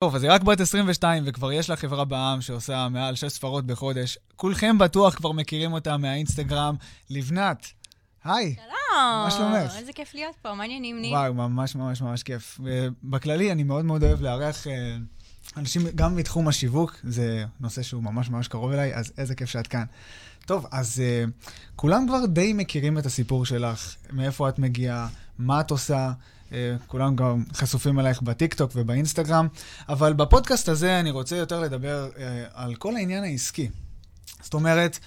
[0.00, 3.66] טוב, אז היא רק בת 22 וכבר יש לה חברה בעם שעושה מעל 6 ספרות
[3.66, 4.18] בחודש.
[4.36, 6.74] כולכם בטוח כבר מכירים אותה מהאינסטגרם.
[7.10, 7.66] לבנת,
[8.24, 8.54] היי.
[8.54, 9.24] שלום.
[9.24, 9.76] מה שלומך?
[9.76, 11.12] איזה כיף להיות פה, מה העניינים, ניב?
[11.12, 12.60] וואו, ממש ממש ממש כיף.
[13.02, 14.96] בכללי, אני מאוד מאוד אוהב לארח אה,
[15.56, 19.66] אנשים גם מתחום השיווק, זה נושא שהוא ממש ממש קרוב אליי, אז איזה כיף שאת
[19.66, 19.84] כאן.
[20.46, 21.30] טוב, אז uh,
[21.76, 25.08] כולם כבר די מכירים את הסיפור שלך, מאיפה את מגיעה,
[25.38, 26.12] מה את עושה.
[26.86, 29.48] כולם גם חשופים אלייך בטיקטוק ובאינסטגרם,
[29.88, 32.18] אבל בפודקאסט הזה אני רוצה יותר לדבר uh,
[32.52, 33.68] על כל העניין העסקי.
[34.42, 34.98] זאת אומרת,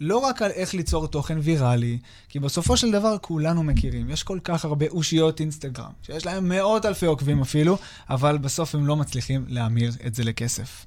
[0.00, 1.98] לא רק על איך ליצור תוכן ויראלי,
[2.28, 4.10] כי בסופו של דבר כולנו מכירים.
[4.10, 7.78] יש כל כך הרבה אושיות אינסטגרם, שיש להם מאות אלפי עוקבים אפילו,
[8.10, 10.86] אבל בסוף הם לא מצליחים להמיר את זה לכסף.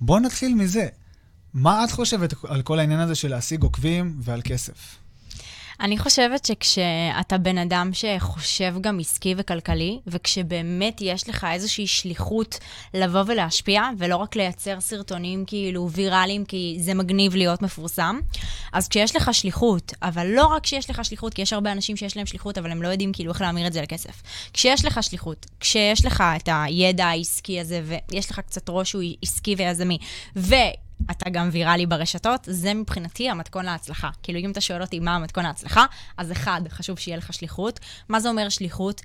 [0.00, 0.86] בואו נתחיל מזה.
[1.54, 4.96] מה את חושבת על כל העניין הזה של להשיג עוקבים ועל כסף?
[5.80, 12.58] אני חושבת שכשאתה בן אדם שחושב גם עסקי וכלכלי, וכשבאמת יש לך איזושהי שליחות
[12.94, 18.20] לבוא ולהשפיע, ולא רק לייצר סרטונים כאילו ויראליים, כי זה מגניב להיות מפורסם,
[18.72, 22.16] אז כשיש לך שליחות, אבל לא רק כשיש לך שליחות, כי יש הרבה אנשים שיש
[22.16, 24.22] להם שליחות, אבל הם לא יודעים כאילו איך להמיר את זה לכסף.
[24.52, 29.54] כשיש לך שליחות, כשיש לך את הידע העסקי הזה, ויש לך קצת ראש שהוא עסקי
[29.58, 29.98] ויזמי,
[30.36, 30.54] ו...
[31.10, 34.10] אתה גם ויראלי ברשתות, זה מבחינתי המתכון להצלחה.
[34.22, 37.80] כאילו, אם אתה שואל אותי מה המתכון להצלחה, אז אחד, חשוב שיהיה לך שליחות.
[38.08, 39.00] מה זה אומר שליחות?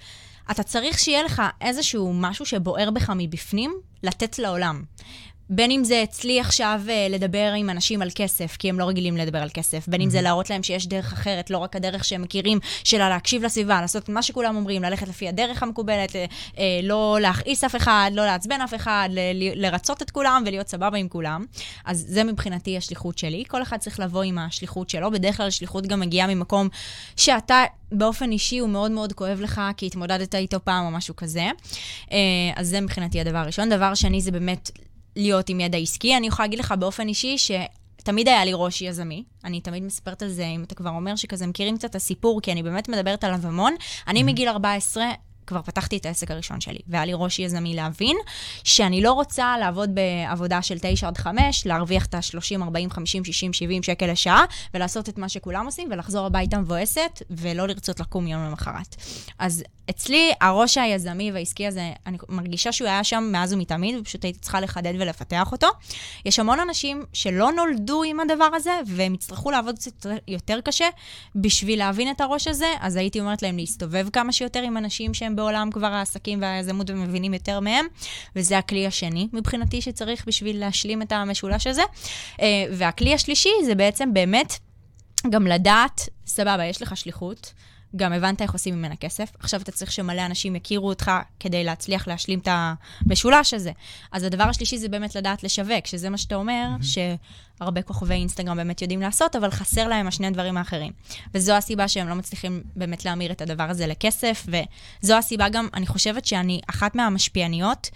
[0.52, 4.83] אתה צריך שיהיה לך איזשהו משהו שבוער בך מבפנים, לתת לעולם.
[5.55, 9.17] בין אם זה אצלי עכשיו אה, לדבר עם אנשים על כסף, כי הם לא רגילים
[9.17, 12.21] לדבר על כסף, בין אם זה להראות להם שיש דרך אחרת, לא רק הדרך שהם
[12.21, 16.25] מכירים, של להקשיב לסביבה, לעשות מה שכולם אומרים, ללכת לפי הדרך המקובלת, אה,
[16.57, 19.09] אה, לא להכעיס אף אחד, לא לעצבן אף אחד,
[19.55, 21.45] לרצות את כולם ולהיות סבבה עם כולם.
[21.85, 23.43] אז זה מבחינתי השליחות שלי.
[23.47, 25.11] כל אחד צריך לבוא עם השליחות שלו.
[25.11, 26.69] בדרך כלל שליחות גם מגיעה ממקום
[27.15, 31.49] שאתה באופן אישי הוא מאוד מאוד כואב לך, כי התמודדת איתו פעם או משהו כזה.
[32.55, 33.69] אז זה מבחינתי הדבר הראשון.
[33.69, 34.71] דבר שני זה באמת
[35.16, 36.17] להיות עם ידע עסקי.
[36.17, 39.23] אני יכולה להגיד לך באופן אישי שתמיד היה לי ראש יזמי.
[39.44, 42.52] אני תמיד מספרת על זה, אם אתה כבר אומר שכזה מכירים קצת את הסיפור, כי
[42.52, 43.73] אני באמת מדברת עליו המון.
[44.08, 44.23] אני.
[44.23, 45.05] מגיל 14
[45.53, 48.17] כבר פתחתי את העסק הראשון שלי, והיה לי ראש יזמי להבין
[48.64, 53.53] שאני לא רוצה לעבוד בעבודה של 9 עד 5, להרוויח את ה-30, 40, 50, 60,
[53.53, 58.43] 70 שקל לשעה, ולעשות את מה שכולם עושים, ולחזור הביתה מבואסת, ולא לרצות לקום יום
[58.43, 58.95] למחרת.
[59.39, 64.39] אז אצלי, הראש היזמי והעסקי הזה, אני מרגישה שהוא היה שם מאז ומתמיד, ופשוט הייתי
[64.39, 65.67] צריכה לחדד ולפתח אותו.
[66.25, 70.87] יש המון אנשים שלא נולדו עם הדבר הזה, והם יצטרכו לעבוד קצת יותר קשה
[71.36, 75.36] בשביל להבין את הראש הזה, אז הייתי אומרת להם להסתובב כמה שיותר עם אנשים שהם
[75.43, 77.86] בעולם כבר העסקים והיזמות ומבינים יותר מהם,
[78.36, 81.81] וזה הכלי השני מבחינתי שצריך בשביל להשלים את המשולש הזה.
[82.42, 84.54] אה, והכלי השלישי זה בעצם באמת
[85.30, 87.54] גם לדעת, סבבה, יש לך שליחות.
[87.95, 92.08] גם הבנת איך עושים ממנה כסף, עכשיו אתה צריך שמלא אנשים יכירו אותך כדי להצליח
[92.08, 93.71] להשלים את המשולש הזה.
[94.11, 96.83] אז הדבר השלישי זה באמת לדעת לשווק, שזה מה שאתה אומר, mm-hmm.
[97.63, 100.91] שהרבה כוכבי אינסטגרם באמת יודעים לעשות, אבל חסר להם השני הדברים האחרים.
[101.33, 105.87] וזו הסיבה שהם לא מצליחים באמת להמיר את הדבר הזה לכסף, וזו הסיבה גם, אני
[105.87, 107.89] חושבת שאני אחת מהמשפיעניות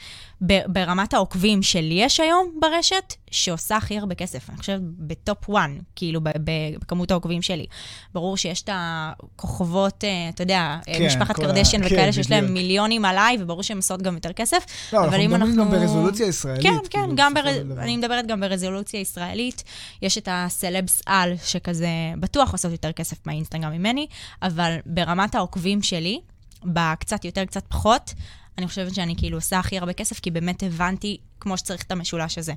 [0.67, 4.49] ברמת העוקבים שלי יש היום ברשת, שעושה הכי הרבה כסף.
[4.49, 7.65] אני חושבת בטופ 1, כאילו, בכמות העוקבים שלי.
[8.13, 13.05] ברור שיש את הכוכבות, אה, אתה יודע, כן, משפחת קרדשן וכאלה, כן, שיש להם מיליונים
[13.05, 14.65] עליי, וברור שהן עושות גם יותר כסף.
[14.93, 15.55] לא, אנחנו מדברים אנחנו...
[15.55, 16.63] גם ברזולוציה ישראלית.
[16.63, 17.49] כן, כן, כאילו, גם בר...
[17.77, 19.56] אני מדברת גם ברזולוציה ישראלית.
[20.01, 21.87] יש את הסלבס על, שכזה
[22.19, 24.07] בטוח עושות יותר כסף מהאינסטגרם ממני,
[24.41, 26.19] אבל ברמת העוקבים שלי,
[26.63, 28.13] בקצת יותר, קצת פחות,
[28.57, 32.37] אני חושבת שאני כאילו עושה הכי הרבה כסף, כי באמת הבנתי כמו שצריך את המשולש
[32.37, 32.53] הזה.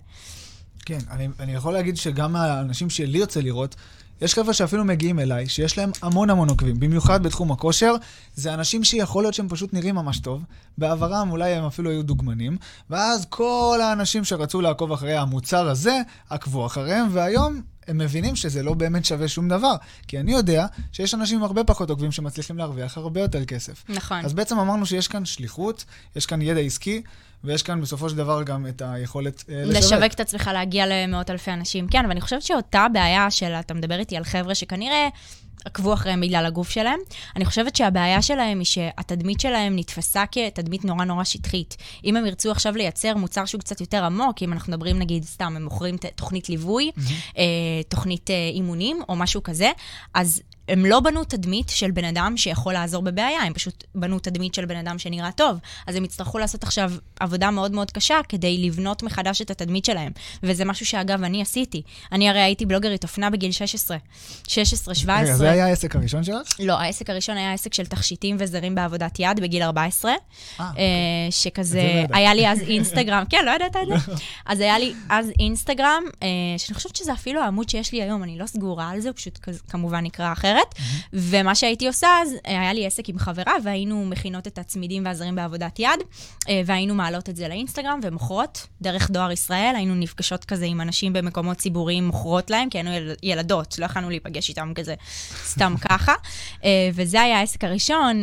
[0.84, 3.76] כן, אני, אני יכול להגיד שגם האנשים שלי יוצא לראות,
[4.20, 7.94] יש חבר'ה שאפילו מגיעים אליי, שיש להם המון המון עוקבים, במיוחד בתחום הכושר.
[8.34, 10.42] זה אנשים שיכול להיות שהם פשוט נראים ממש טוב.
[10.78, 12.56] בעברם אולי הם אפילו היו דוגמנים,
[12.90, 16.00] ואז כל האנשים שרצו לעקוב אחרי המוצר הזה,
[16.30, 19.74] עקבו אחריהם, והיום הם מבינים שזה לא באמת שווה שום דבר.
[20.08, 23.84] כי אני יודע שיש אנשים עם הרבה פחות עוקבים שמצליחים להרוויח הרבה יותר כסף.
[23.88, 24.24] נכון.
[24.24, 25.84] אז בעצם אמרנו שיש כאן שליחות,
[26.16, 27.02] יש כאן ידע עסקי,
[27.44, 29.76] ויש כאן בסופו של דבר גם את היכולת uh, לשווק.
[29.76, 31.88] לשווק את עצמך, להגיע למאות אלפי אנשים.
[31.88, 35.08] כן, ואני חושבת שאותה בעיה של, אתה מדבר איתי על חבר'ה שכנראה
[35.64, 36.98] עקבו אחריהם בגלל הגוף שלהם.
[37.36, 41.76] אני חושבת שהבעיה שלהם היא שהתדמית שלהם נתפסה כתדמית נורא נורא שטחית.
[42.04, 45.52] אם הם ירצו עכשיו לייצר מוצר שהוא קצת יותר עמוק, אם אנחנו מדברים נגיד, סתם,
[45.56, 47.40] הם מוכרים תוכנית ליווי, mm-hmm.
[47.88, 49.70] תוכנית אה, אימונים או משהו כזה,
[50.14, 54.54] אז הם לא בנו תדמית של בן אדם שיכול לעזור בבעיה, הם פשוט בנו תדמית
[54.54, 55.58] של בן אדם שנראה טוב.
[55.86, 60.12] אז הם יצטרכו לעשות עכשיו עבודה מאוד מאוד קשה כדי לבנות מחדש את התדמית שלהם.
[60.42, 61.82] וזה משהו שאגב, אני עשיתי.
[62.12, 63.96] אני הרי הייתי בלוגרית אופנה בגיל 16.
[64.48, 65.24] 16, 17.
[65.24, 66.54] רגע, זה היה העסק הראשון שלך?
[66.58, 70.10] לא, העסק הראשון היה עסק של תכשיטים וזרים בעבודת יד בגיל 14.
[70.10, 70.16] אה,
[70.68, 70.84] אוקיי.
[71.30, 74.12] שכזה, לא היה לי אז אינסטגרם, כן, לא ידעת את זה?
[74.46, 76.28] אז היה לי אז אינסטגרם, אה,
[76.58, 79.38] שאני חושבת שזה אפילו העמוד שיש לי היום, אני לא סגורה על זה, הוא פשוט
[79.68, 80.59] כמובן נקרא אחרת.
[81.12, 85.34] ומה שהייתי עושה אז, אה, היה לי עסק עם חברה, והיינו מכינות את הצמידים והזרים
[85.34, 86.00] בעבודת יד,
[86.48, 91.12] אה, והיינו מעלות את זה לאינסטגרם ומוכרות דרך דואר ישראל, היינו נפגשות כזה עם אנשים
[91.12, 92.90] במקומות ציבוריים, מוכרות להם, כי היינו
[93.22, 94.94] ילדות, לא יכולנו להיפגש איתם כזה
[95.44, 96.14] סתם ככה.
[96.94, 98.22] וזה היה העסק הראשון,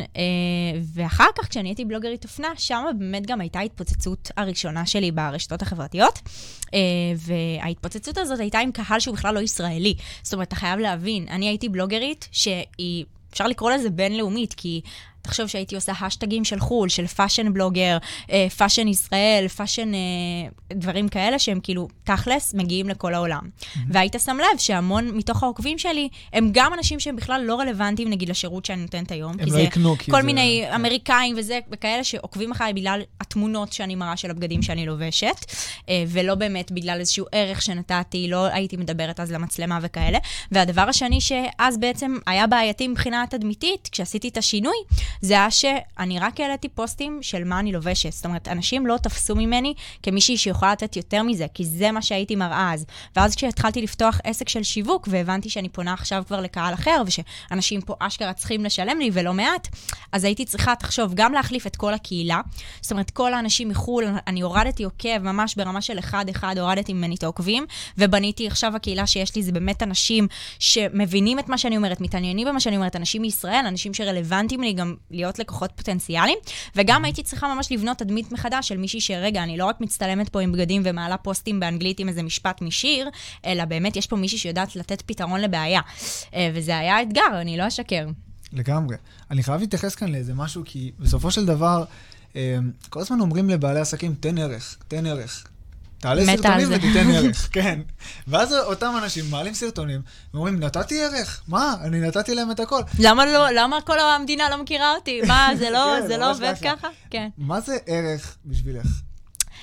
[0.94, 6.20] ואחר כך, כשאני הייתי בלוגרית אופנה, שם באמת גם הייתה ההתפוצצות הראשונה שלי ברשתות החברתיות.
[7.18, 9.96] וההתפוצצות הזאת הייתה עם קהל שהוא בכלל לא ישראלי.
[10.24, 14.82] זאת אומרת, אתה חייב להבין, אני הייתי בלוגרית שהיא, אפשר לקרוא לזה בינלאומית, כי
[15.28, 17.98] תחשוב שהייתי עושה האשטגים של חו"ל, של fashion blogger,
[18.58, 19.92] fashion Israel, fashion
[20.74, 23.42] דברים כאלה שהם כאילו, תכלס, מגיעים לכל העולם.
[23.44, 23.80] Mm-hmm.
[23.90, 28.30] והיית שם לב שהמון מתוך העוקבים שלי, הם גם אנשים שהם בכלל לא רלוונטיים, נגיד,
[28.30, 29.32] לשירות שאני נותנת היום.
[29.40, 30.24] הם לא יקנו, כי כל זה...
[30.24, 30.74] מיני כן.
[30.74, 35.46] אמריקאים וזה, וכאלה שעוקבים אחריי בגלל התמונות שאני מראה של הבגדים שאני לובשת,
[35.90, 40.18] אה, ולא באמת בגלל איזשהו ערך שנתתי, לא הייתי מדברת אז למצלמה וכאלה.
[40.52, 44.78] והדבר השני שאז בעצם היה בעייתי מבחינה תדמיתית, כשעשיתי את השינוי,
[45.22, 48.12] זה היה שאני רק העליתי פוסטים של מה אני לובשת.
[48.14, 49.74] זאת אומרת, אנשים לא תפסו ממני
[50.04, 52.86] כמישהי שיכולה לתת יותר מזה, כי זה מה שהייתי מראה אז.
[53.16, 57.96] ואז כשהתחלתי לפתוח עסק של שיווק, והבנתי שאני פונה עכשיו כבר לקהל אחר, ושאנשים פה
[58.00, 59.68] אשכרה צריכים לשלם לי ולא מעט,
[60.12, 62.42] אז הייתי צריכה, תחשוב, גם להחליף את כל הקהילה.
[62.82, 67.24] זאת אומרת, כל האנשים מחו"ל, אני הורדתי עוקב ממש ברמה של אחד-אחד, הורדתי ממני את
[67.24, 67.66] העוקבים,
[67.98, 70.28] ובניתי עכשיו הקהילה שיש לי, זה באמת אנשים
[70.60, 74.96] שמבינים את מה שאני אומרת, מתעניינים במה שאני אומרת, אנשים מישראל, אנשים שרלוונטיים לי גם
[75.12, 76.38] להיות לקוחות פוטנציאליים,
[76.76, 80.42] וגם הייתי צריכה ממש לבנות תדמית מחדש של מישהי שרגע, אני לא רק מצטלמת פה
[80.42, 83.10] עם בגדים ומעלה פוסטים באנגלית עם איזה משפט משיר,
[83.46, 85.82] אלא באמת יש פה מישהי שיודעת לתת פתרון לבעיה.
[86.34, 88.08] אה, וזה היה אתגר, אני לא אשקר.
[88.54, 88.96] לגמרי.
[89.32, 91.84] אני חייב להתייחס כאן לאיזה משהו, כי בסופו של דבר,
[92.36, 92.58] אה,
[92.90, 95.48] כל הזמן אומרים לבעלי עסקים, תן ערך, תן ערך.
[96.00, 97.80] תעלה סרטונים ותיתן ערך, כן.
[98.28, 100.02] ואז אותם אנשים מעלים סרטונים,
[100.34, 101.76] ואומרים, נתתי ערך, מה?
[101.84, 102.82] אני נתתי להם את הכל.
[103.00, 105.22] למה לא, למה כל המדינה לא מכירה אותי?
[105.28, 106.88] מה, זה לא, כן, זה לא עובד ככה?
[107.10, 107.30] כן.
[107.38, 108.88] מה זה ערך בשבילך?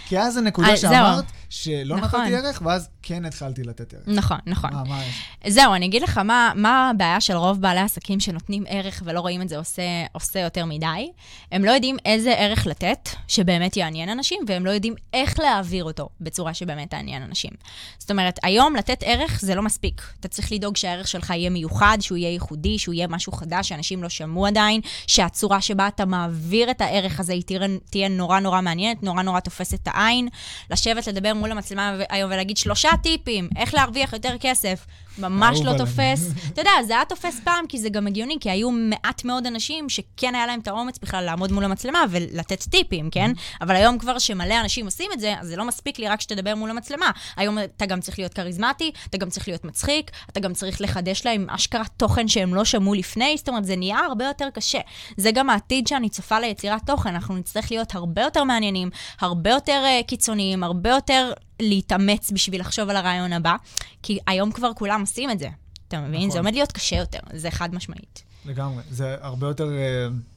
[0.07, 2.21] כי אז הנקודה אה, שאמרת, שלא נכון.
[2.21, 4.03] נתתי ערך, ואז כן התחלתי לתת ערך.
[4.07, 4.71] נכון, נכון.
[4.73, 5.03] מה, מה
[5.47, 9.43] זהו, אני אגיד לך מה, מה הבעיה של רוב בעלי עסקים שנותנים ערך ולא רואים
[9.43, 11.11] את זה עושה, עושה יותר מדי.
[11.53, 16.09] הם לא יודעים איזה ערך לתת שבאמת יעניין אנשים, והם לא יודעים איך להעביר אותו
[16.21, 17.51] בצורה שבאמת תעניין אנשים.
[17.99, 20.03] זאת אומרת, היום לתת ערך זה לא מספיק.
[20.21, 24.03] אתה צריך לדאוג שהערך שלך יהיה מיוחד, שהוא יהיה ייחודי, שהוא יהיה משהו חדש שאנשים
[24.03, 27.61] לא שמעו עדיין, שהצורה שבה אתה מעביר את הערך הזה היא תהיה,
[27.91, 30.29] תהיה נורא נורא מעניינת, נורא נורא תופסת את העין.
[30.71, 34.87] לשבת, לדבר מול המצלמה היום ולהגיד שלושה טיפים, איך להרוויח יותר כסף.
[35.19, 36.31] ממש לא תופס.
[36.53, 39.89] אתה יודע, זה היה תופס פעם, כי זה גם הגיוני, כי היו מעט מאוד אנשים
[39.89, 43.31] שכן היה להם את האומץ בכלל לעמוד מול המצלמה ולתת טיפים, כן?
[43.61, 46.55] אבל היום כבר שמלא אנשים עושים את זה, אז זה לא מספיק לי רק שתדבר
[46.55, 47.11] מול המצלמה.
[47.37, 51.27] היום אתה גם צריך להיות כריזמטי, אתה גם צריך להיות מצחיק, אתה גם צריך לחדש
[51.27, 54.81] להם אשכרה תוכן שהם לא שמעו לפני, זאת אומרת, זה נהיה הרבה יותר קשה.
[55.17, 59.85] זה גם העתיד שאני צופה ליצירת תוכן, אנחנו נצטרך להיות הרבה יותר מעניינים, הרבה יותר
[59.85, 61.33] uh, קיצוניים, הרבה יותר
[61.63, 63.57] להתאמץ בשביל לחשוב על הרעיון הבא,
[64.03, 65.49] כי היום כבר כולם עושים את זה.
[65.89, 66.15] אתה מבין?
[66.15, 66.31] נכון.
[66.31, 68.23] זה עומד להיות קשה יותר, זה חד משמעית.
[68.45, 68.83] לגמרי.
[68.91, 69.69] זה הרבה יותר...
[69.69, 70.34] uh...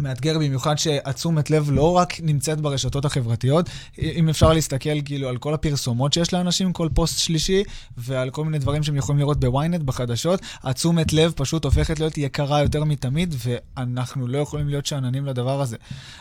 [0.00, 5.54] מאתגר במיוחד שהתשומת לב לא רק נמצאת ברשתות החברתיות, אם אפשר להסתכל כאילו על כל
[5.54, 7.62] הפרסומות שיש לאנשים, כל פוסט שלישי,
[7.96, 12.62] ועל כל מיני דברים שהם יכולים לראות בוויינט, בחדשות, התשומת לב פשוט הופכת להיות יקרה
[12.62, 15.76] יותר מתמיד, ואנחנו לא יכולים להיות שאננים לדבר הזה.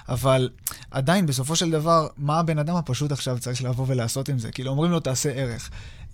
[0.10, 0.50] אבל
[0.92, 4.52] עדיין, בסופו של דבר, מה הבן אדם הפשוט עכשיו צריך לבוא ולעשות עם זה?
[4.52, 5.70] כאילו, אומרים לו, תעשה ערך.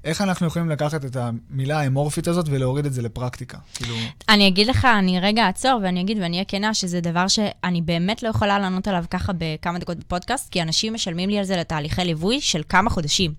[0.05, 3.57] איך אנחנו יכולים לקחת את המילה האמורפית הזאת ולהוריד את זה לפרקטיקה?
[3.73, 3.95] כאילו...
[4.29, 8.23] אני אגיד לך, אני רגע אעצור ואני אגיד ואני אהיה כנה שזה דבר שאני באמת
[8.23, 12.03] לא יכולה לענות עליו ככה בכמה דקות בפודקאסט, כי אנשים משלמים לי על זה לתהליכי
[12.03, 13.33] ליווי של כמה חודשים.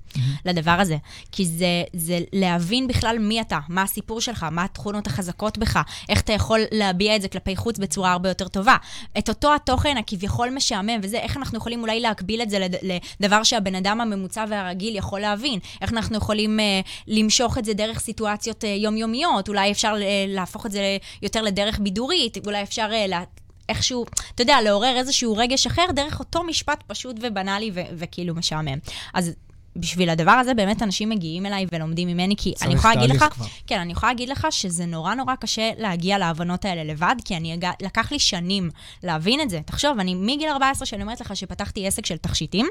[0.45, 0.97] לדבר הזה.
[1.33, 6.21] כי זה, זה להבין בכלל מי אתה, מה הסיפור שלך, מה התכונות החזקות בך, איך
[6.21, 8.77] אתה יכול להביע את זה כלפי חוץ בצורה הרבה יותר טובה.
[9.19, 13.75] את אותו התוכן הכביכול משעמם וזה, איך אנחנו יכולים אולי להקביל את זה לדבר שהבן
[13.75, 15.59] אדם הממוצע והרגיל יכול להבין.
[15.83, 20.67] איך אנחנו יכולים uh, למשוך את זה דרך סיטואציות uh, יומיומיות, אולי אפשר uh, להפוך
[20.67, 22.91] את זה יותר לדרך בידורית, אולי אפשר...
[22.91, 23.23] Uh, לה...
[23.69, 28.79] איכשהו, אתה יודע, לעורר איזשהו רגש אחר דרך אותו משפט פשוט ובנאלי וכאילו משעמם.
[29.15, 29.33] אז
[29.81, 33.45] בשביל הדבר הזה באמת אנשים מגיעים אליי ולומדים ממני, כי אני יכולה להגיד לך, כבר.
[33.67, 37.59] כן, אני יכולה להגיד לך שזה נורא נורא קשה להגיע להבנות האלה לבד, כי אני,
[37.83, 38.71] לקח לי שנים
[39.03, 39.61] להבין את זה.
[39.65, 42.67] תחשוב, אני מגיל 14, שאני אומרת לך שפתחתי עסק של תכשיטים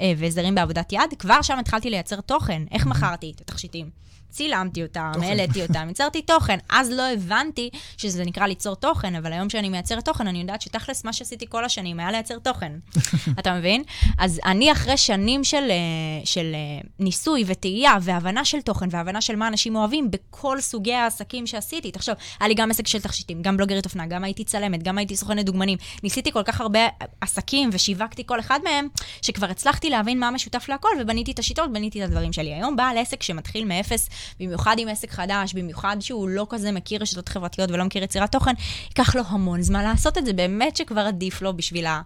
[0.00, 2.62] אה, והסדרים בעבודת יד, כבר שם התחלתי לייצר תוכן.
[2.70, 3.90] איך מכרתי את התכשיטים?
[4.30, 6.58] צילמתי אותם, העליתי אותם, יצרתי תוכן.
[6.68, 11.04] אז לא הבנתי שזה נקרא ליצור תוכן, אבל היום שאני מייצרת תוכן, אני יודעת שתכלס
[11.04, 12.72] מה שעשיתי כל השנים היה לייצר תוכן.
[13.38, 13.82] אתה מבין?
[14.18, 19.36] אז אני אחרי שנים של, אה, של אה, ניסוי וטעייה והבנה של תוכן והבנה של
[19.36, 21.90] מה אנשים אוהבים בכל סוגי העסקים שעשיתי.
[21.90, 25.16] תחשוב, היה לי גם עסק של תכשיטים, גם בלוגרית אופנה, גם הייתי צלמת, גם הייתי
[25.16, 25.78] סוכנת דוגמנים.
[26.02, 26.80] ניסיתי כל כך הרבה
[27.20, 28.88] עסקים ושיווקתי כל אחד מהם,
[29.22, 32.54] שכבר הצלחתי להבין מה משותף להכל ובניתי את השיטות, בניתי את הדברים שלי.
[32.54, 34.08] היום בעל עסק שמתחיל מאפס
[34.40, 38.52] במיוחד עם עסק חדש, במיוחד שהוא לא כזה מכיר רשתות חברתיות ולא מכיר יצירת תוכן,
[38.88, 40.32] ייקח לו המון זמן לעשות את זה.
[40.32, 42.02] באמת שכבר עדיף לו בשביל ה...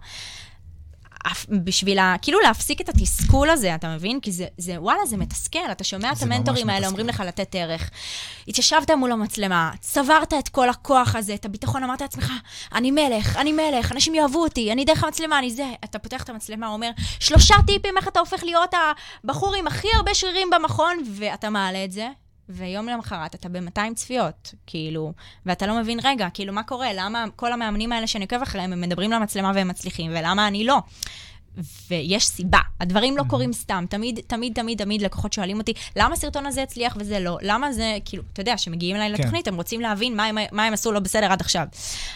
[1.49, 2.15] בשביל ה...
[2.21, 4.19] כאילו להפסיק את התסכול הזה, אתה מבין?
[4.19, 5.71] כי זה, זה וואלה, זה מתסכל.
[5.71, 7.89] אתה שומע את המנטורים האלה אומרים לך לתת ערך.
[8.47, 12.31] התיישבת מול המצלמה, צברת את כל הכוח הזה, את הביטחון, אמרת לעצמך,
[12.73, 15.71] אני מלך, אני מלך, אנשים יאהבו אותי, אני דרך המצלמה, אני זה.
[15.83, 16.89] אתה פותח את המצלמה, אומר,
[17.19, 18.73] שלושה טיפים איך אתה הופך להיות
[19.23, 22.07] הבחור עם הכי הרבה שרירים במכון, ואתה מעלה את זה,
[22.49, 25.13] ויום למחרת אתה ב-200 צפיות, כאילו,
[25.45, 26.87] ואתה לא מבין, רגע, כאילו, מה קורה?
[26.93, 30.77] למה כל המאמנים האלה שאני עוקב אחריהם, הם מדברים למצלמה והם מצליחים, ולמה אני לא?
[31.89, 32.59] ויש סיבה.
[32.79, 33.85] הדברים לא קורים סתם.
[33.89, 37.37] תמיד, תמיד, תמיד, תמיד לקוחות שואלים אותי, למה הסרטון הזה הצליח וזה לא?
[37.41, 39.21] למה זה, כאילו, אתה יודע, כשמגיעים אליי כן.
[39.21, 41.65] לתוכנית, הם רוצים להבין מה הם, מה הם עשו לא בסדר עד עכשיו.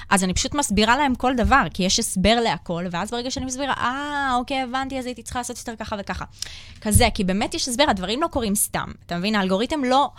[0.09, 3.73] אז אני פשוט מסבירה להם כל דבר, כי יש הסבר להכל, ואז ברגע שאני מסבירה,
[3.73, 6.25] אה, אוקיי, הבנתי, אז הייתי צריכה לעשות יותר ככה וככה.
[6.81, 8.91] כזה, כי באמת יש הסבר, הדברים לא קורים סתם.
[9.05, 9.35] אתה מבין?
[9.35, 10.09] האלגוריתם לא,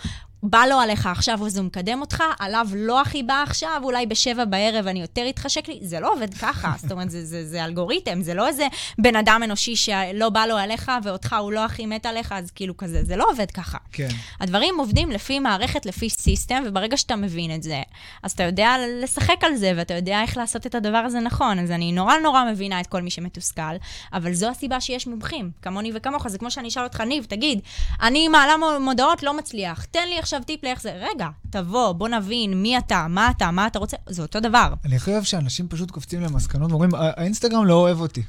[0.42, 4.44] בא לו עליך עכשיו, אז הוא מקדם אותך, עליו לא הכי בא עכשיו, אולי בשבע
[4.44, 6.72] בערב אני יותר אתחשק לי, זה לא עובד ככה.
[6.82, 8.66] זאת אומרת, זה, זה, זה אלגוריתם, זה לא איזה
[8.98, 12.76] בן אדם אנושי שלא בא לו עליך ואותך הוא לא הכי מת עליך, אז כאילו
[12.76, 13.78] כזה, זה לא עובד ככה.
[13.92, 14.08] כן.
[14.40, 17.82] הדברים עובדים לפי מערכת, לפי סיסטם, וברגע שאתה מבין את זה,
[18.22, 21.58] אז אתה יודע לשחק על זה, ואתה יודע איך לעשות את הדבר הזה נכון.
[21.58, 23.62] אז אני נורא נורא מבינה את כל מי שמתוסכל,
[24.12, 26.28] אבל זו הסיבה שיש מומחים, כמוני וכמוך.
[26.28, 27.60] זה כמו שאני אשאל אותך, ניב, תגיד,
[28.02, 32.62] אני מעלה מודעות, לא מצליח, תן לי עכשיו טיפ לאיך זה, רגע, תבוא, בוא נבין
[32.62, 34.72] מי אתה, מה אתה, מה אתה רוצה, זה אותו דבר.
[34.84, 38.22] אני הכי אוהב שאנשים פשוט קופצים למסקנות ואומרים, האינסטגרם לא אוהב אותי.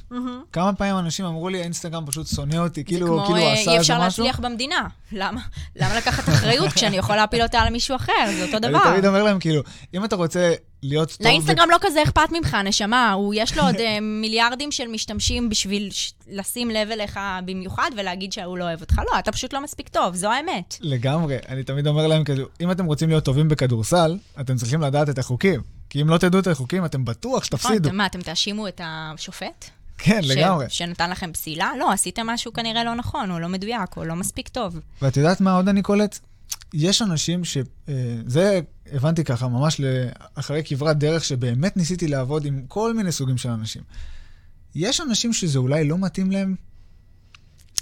[0.52, 3.64] כמה פעמים אנשים אמרו לי, האינסטגרם פשוט שונא אותי, כאילו, כאילו עשה איזה משהו.
[3.64, 4.88] זה כמו אי אפשר להצליח במדינה.
[5.12, 5.40] למה?
[5.76, 8.12] למה לקחת אחריות כשאני יכול להפיל אותה על מישהו אחר?
[8.38, 8.82] זה אותו דבר.
[8.82, 9.62] אני תמיד אומר להם, כאילו,
[9.94, 10.52] אם אתה רוצה
[10.82, 11.26] להיות טוב...
[11.26, 13.12] לאינסטגרם לא כזה אכפת ממך, נשמה.
[13.12, 15.90] הוא, יש לו עוד אה, מיליארדים של משתמשים בשביל
[16.28, 18.98] לשים לב אליך במיוחד ולהגיד שהוא לא אוהב אותך.
[19.12, 20.76] לא, אתה פשוט לא מספיק טוב, זו האמת.
[20.80, 21.36] לגמרי.
[21.48, 25.18] אני תמיד אומר להם, כאילו, אם אתם רוצים להיות טובים בכדורסל, אתם צריכים לדעת את
[25.18, 25.60] החוקים.
[25.90, 27.88] כי אם לא תדעו את החוקים, אתם בטוח שתפסידו.
[27.88, 29.70] נכון, מה, אתם תאשימו את השופט?
[29.98, 30.30] כן, ש...
[30.30, 30.66] לגמרי.
[30.68, 31.70] שנתן לכם פסילה?
[31.78, 34.80] לא, עשיתם משהו כנראה לא נכון, או לא מדויק, או לא מספיק טוב.
[35.02, 36.18] ואת יודעת מה עוד אני קולט?
[36.74, 37.56] יש אנשים ש...
[37.88, 37.94] אה,
[38.26, 38.60] זה
[38.92, 39.80] הבנתי ככה, ממש
[40.34, 43.82] אחרי כברת דרך, שבאמת ניסיתי לעבוד עם כל מיני סוגים של אנשים.
[44.74, 46.54] יש אנשים שזה אולי לא מתאים להם,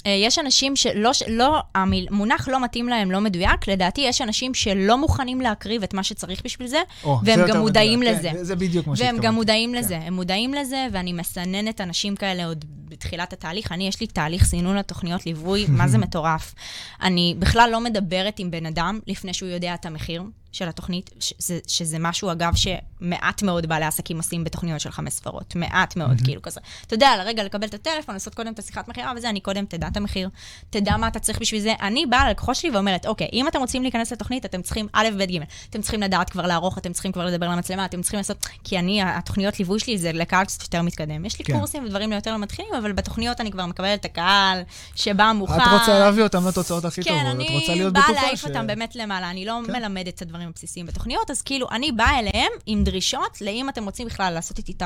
[0.07, 3.69] אה, יש אנשים שלא, לא, המונח לא מתאים להם, לא מדויק.
[3.69, 8.01] לדעתי, יש אנשים שלא מוכנים להקריב את מה שצריך בשביל זה, oh, והם גם מודעים
[8.01, 8.19] מדויק.
[8.19, 8.31] לזה.
[8.31, 9.17] כן, זה בדיוק מה שהתכוונתי.
[9.17, 9.79] והם גם מודעים כן.
[9.79, 9.97] לזה.
[9.97, 13.73] הם מודעים לזה, ואני מסננת אנשים כאלה עוד בתחילת התהליך.
[13.73, 16.55] אני, יש לי תהליך סינון לתוכניות ליווי, מה זה מטורף.
[17.03, 20.23] אני בכלל לא מדברת עם בן אדם לפני שהוא יודע את המחיר.
[20.53, 25.57] של התוכנית, שזה, שזה משהו, אגב, שמעט מאוד בעלי עסקים עושים בתוכניות של חמש ספרות.
[25.57, 26.25] מעט מאוד, mm-hmm.
[26.25, 26.61] כאילו כזה.
[26.87, 29.89] אתה יודע, לרגע לקבל את הטלפון, לעשות קודם את השיחת מכירה וזה, אני קודם תדע
[29.89, 30.29] את המחיר,
[30.71, 31.73] תדע מה אתה צריך בשביל זה.
[31.81, 35.23] אני באה ללקוחות שלי ואומרת, אוקיי, אם אתם רוצים להיכנס לתוכנית, אתם צריכים א', ב',
[35.23, 35.39] ג',
[35.71, 38.47] אתם צריכים לדעת כבר לערוך, אתם צריכים כבר לדבר למצלמה, אתם צריכים לעשות...
[38.65, 41.25] כי אני, התוכניות ליווי שלי זה לקהל קצת יותר מתקדם.
[41.25, 41.59] יש לי כן.
[41.59, 44.63] קורסים ודברים יותר למתחילים, אבל בתוכניות אני כבר מקבלת את הקהל
[44.95, 45.55] שבא מוכן.
[45.55, 48.13] את רוצה להביא אותם לתוצאות הכי כן, טובות, את רוצה להיות בטוחה ש...
[48.13, 49.73] כן, אני באה להעיף אותם באמת למעלה, אני לא כן.
[49.73, 51.01] מלמדת את הדברים הבסיסיים בתוכניות.
[51.11, 54.83] תוכניות, אז כאילו, אני באה אליהם עם דרישות לאם אתם רוצים בכלל לעשות איתי את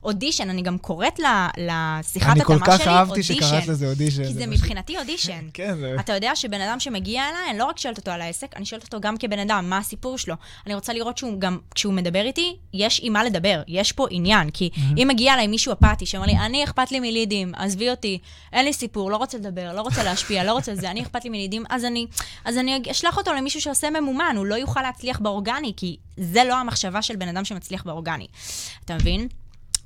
[0.00, 2.40] האודישן, אני גם קוראת לשיחת התאמה שלי אודישן.
[2.40, 4.24] אני כל כך אהבתי שקראת לזה אודישן.
[4.24, 5.48] כי זה מבחינתי אודישן.
[5.54, 5.96] כן, זה...
[6.00, 8.84] אתה יודע שבן אדם שמגיע אליי, אני לא רק שואלת אותו על העסק, אני שואלת
[8.84, 10.34] אותו גם כבן אדם, מה הסיפור שלו.
[10.66, 14.50] אני רוצה לראות שהוא גם, כשהוא מדבר איתי, יש עם מה לדבר, יש פה עניין.
[14.50, 18.18] כי אם מגיע אליי מישהו אפאתי שאומר לי, אני אכפת לי מלידים, עזבי אותי,
[18.52, 21.30] אין לי סיפור, לא רוצה לדבר, לא רוצה להשפיע, לא רוצה זה, אני אכפת לי
[21.30, 22.06] מלידים, אז אני,
[22.44, 26.56] אז אני אשלח אותו למישהו שעושה ממומן, הוא לא יוכל להצליח באורגני, כי זה לא
[26.56, 28.26] המחשבה של בן אדם שמצליח באורגני.
[28.84, 29.28] אתה מבין?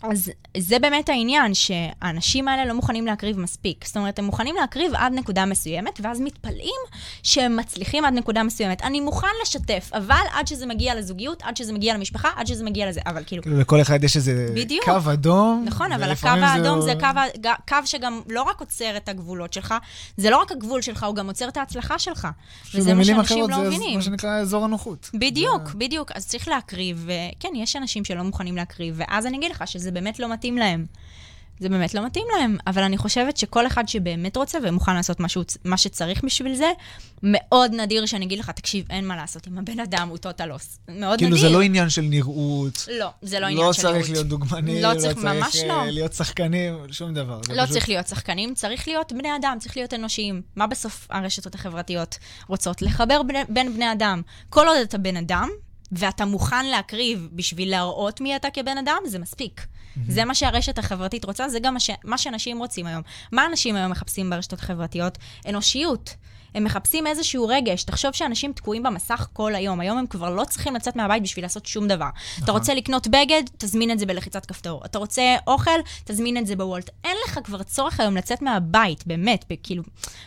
[0.02, 3.84] אז זה באמת העניין, שהאנשים האלה לא מוכנים להקריב מספיק.
[3.86, 6.80] זאת אומרת, הם מוכנים להקריב עד נקודה מסוימת, ואז מתפלאים
[7.22, 8.82] שהם מצליחים עד נקודה מסוימת.
[8.82, 12.88] אני מוכן לשתף, אבל עד שזה מגיע לזוגיות, עד שזה מגיע למשפחה, עד שזה מגיע
[12.88, 13.42] לזה, אבל כאילו...
[13.42, 14.84] כאילו לכל אחד יש איזה בדיוק.
[14.84, 15.62] קו אדום.
[15.66, 17.06] נכון, אבל הקו האדום הוא- זה קו,
[17.68, 19.74] קו שגם לא רק עוצר את הגבולות שלך,
[20.16, 22.28] זה לא רק הגבול שלך, הוא גם עוצר את ההצלחה שלך.
[22.74, 23.96] וזה מה שאנשים לא זה מבינים.
[23.96, 25.10] מה שנקרא אזור הנוחות.
[25.14, 26.12] בדיוק, זה- בדיוק.
[26.14, 30.18] אז צריך להקריב, וכן, יש אנשים שלא מוכנים להקריב, ואז אני אגיד לך שזה באמת
[30.18, 30.86] לא מתאים להם.
[31.60, 35.42] זה באמת לא מתאים להם, אבל אני חושבת שכל אחד שבאמת רוצה ומוכן לעשות משהו,
[35.64, 36.70] מה שצריך בשביל זה,
[37.22, 40.78] מאוד נדיר שאני אגיד לך, תקשיב, אין מה לעשות עם הבן אדם, הוא טוטלוס.
[40.88, 41.48] מאוד כאילו נדיר.
[41.48, 42.88] זה לא עניין של נראות.
[42.98, 44.08] לא, זה לא עניין לא של צריך נראות.
[44.10, 45.72] להיות דוגמני, לא לא צריך, ממש צריך לא.
[45.80, 47.40] אה, להיות שחקנים, שום דבר.
[47.48, 50.42] לא פשוט- צריך להיות שחקנים, צריך להיות בני אדם, צריך להיות אנושיים.
[50.56, 52.18] מה בסוף הרשתות החברתיות
[52.48, 52.82] רוצות?
[52.82, 54.22] לחבר בני, בין בני אדם.
[54.50, 55.48] כל עוד אתה בן אדם,
[55.92, 59.66] ואתה מוכן להקריב בשביל להראות מי אתה כבן אדם, זה מספיק.
[60.08, 61.90] זה מה שהרשת החברתית רוצה, זה גם מה, ש...
[62.04, 63.02] מה שאנשים רוצים היום.
[63.32, 65.18] מה אנשים היום מחפשים ברשתות החברתיות?
[65.48, 66.14] אנושיות.
[66.54, 67.82] הם מחפשים איזשהו רגש.
[67.82, 69.80] תחשוב שאנשים תקועים במסך כל היום.
[69.80, 72.08] היום הם כבר לא צריכים לצאת מהבית בשביל לעשות שום דבר.
[72.32, 72.44] נכון.
[72.44, 74.82] אתה רוצה לקנות בגד, תזמין את זה בלחיצת כפתור.
[74.84, 75.70] אתה רוצה אוכל,
[76.04, 76.90] תזמין את זה בוולט.
[77.04, 79.82] אין לך כבר צורך היום לצאת מהבית, באמת, כאילו,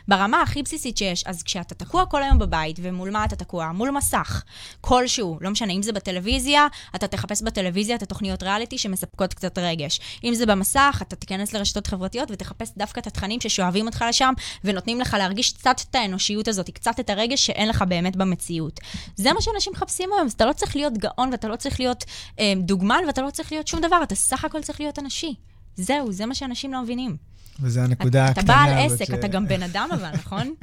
[0.08, 1.24] ברמה הכי בסיסית שיש.
[1.26, 3.72] אז כשאתה תקוע כל היום בבית, ומול מה אתה תקוע?
[3.72, 4.44] מול מסך
[4.82, 5.38] כלשהו.
[5.42, 10.00] לא משנה, אם זה בטלוויזיה, אתה תחפש בטלוויזיה את התוכניות ריאליטי שמספקות קצת רגש.
[10.24, 15.00] אם זה במסך, אתה תיכנס לרשתות חברתיות ותחפש דווקא את התכנים ששואבים אותך לשם, ונותנים
[15.02, 18.80] לך להרגיש קצת את האנושיות הזאת, קצת את הרגש שאין לך באמת במציאות.
[19.16, 22.04] זה מה שאנשים מחפשים היום, אז אתה לא צריך להיות גאון, ואתה לא צריך להיות
[22.40, 25.34] אה, דוגמן, ואתה לא צריך להיות שום דבר, אתה סך הכל צריך להיות אנשי.
[25.76, 27.18] זהו, זה מה שאנשים לא מבינים.
[27.60, 30.54] וזה הנקודה אתה הקטנה בעל הזאת עסק, ש- אתה גם בן אדם אבל, נכון?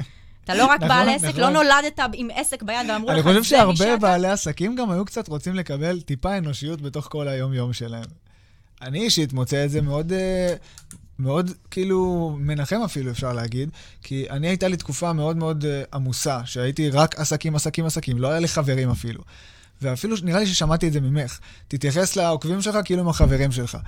[0.45, 1.41] אתה לא רק נכון, בעל עסק, נכון.
[1.41, 3.97] לא נולדת עם עסק ביד ואמרו לך, אני חושב שהרבה.
[3.97, 8.05] בעלי עסקים גם היו קצת רוצים לקבל טיפה אנושיות בתוך כל היום-יום שלהם.
[8.83, 10.55] אני אישית מוצא את זה מאוד, אה,
[11.19, 13.71] מאוד כאילו מנחם אפילו, אפשר להגיד,
[14.03, 18.29] כי אני הייתה לי תקופה מאוד מאוד אה, עמוסה, שהייתי רק עסקים, עסקים, עסקים, לא
[18.29, 19.23] היה לי חברים אפילו.
[19.83, 21.39] ואפילו נראה לי ששמעתי את זה ממך.
[21.69, 23.79] תתייחס לעוקבים שלך כאילו הם החברים שלך.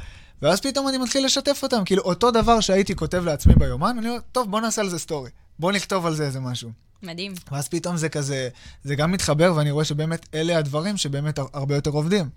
[0.43, 4.19] ואז פתאום אני מתחיל לשתף אותם, כאילו אותו דבר שהייתי כותב לעצמי ביומן, אני אומר,
[4.33, 5.31] טוב, בוא נעשה על זה סטורי.
[5.59, 6.71] בוא נכתוב על זה איזה משהו.
[7.02, 7.33] מדהים.
[7.52, 8.49] ואז פתאום זה כזה,
[8.85, 12.28] זה גם מתחבר, ואני רואה שבאמת אלה הדברים שבאמת הר- הרבה יותר עובדים.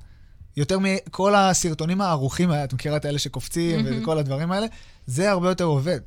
[0.57, 4.01] יותר מכל הסרטונים הערוכים, את מכירה את האלה שקופצים מהמם.
[4.01, 4.67] וכל הדברים האלה,
[5.05, 5.99] זה הרבה יותר עובד.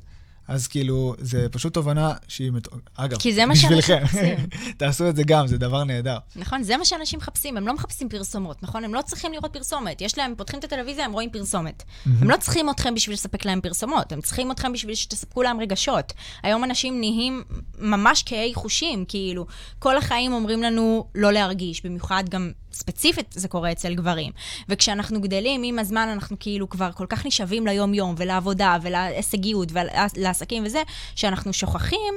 [0.47, 2.51] אז כאילו, זה פשוט תובנה שהיא...
[2.51, 2.67] מת...
[2.95, 4.03] אגב, כי זה מה בשבילכם.
[4.77, 6.17] תעשו את זה גם, זה דבר נהדר.
[6.35, 8.83] נכון, זה מה שאנשים מחפשים, הם לא מחפשים פרסומות, נכון?
[8.83, 10.01] הם לא צריכים לראות פרסומת.
[10.01, 11.83] יש להם, פותחים את הטלוויזיה, הם רואים פרסומת.
[12.05, 16.13] הם לא צריכים אתכם בשביל לספק להם פרסומות, הם צריכים אתכם בשביל שתספקו להם רגשות.
[16.43, 17.43] היום אנשים נהיים
[17.79, 19.45] ממש קהי חושים, כאילו,
[19.79, 24.31] כל החיים אומרים לנו לא להרגיש, במיוחד גם ספציפית זה קורה אצל גברים.
[24.69, 30.81] וכשאנחנו גדלים, עם הזמן אנחנו כאילו כבר כל כך נשאבים ליום-יום, ולעבודה, ולהישגיות, ולעסקים וזה,
[31.15, 32.13] שאנחנו שוכחים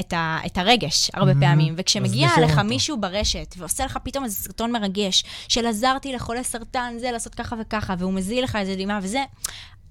[0.00, 1.40] את, ה, את הרגש הרבה Mhm.
[1.40, 1.74] פעמים.
[1.76, 2.64] וכשמגיע לך אותו.
[2.64, 7.56] מישהו ברשת, ועושה לך פתאום איזה סרטון מרגש, של עזרתי לחולה סרטן, זה, לעשות ככה
[7.60, 9.24] וככה, והוא מזיל לך איזה דמעה וזה,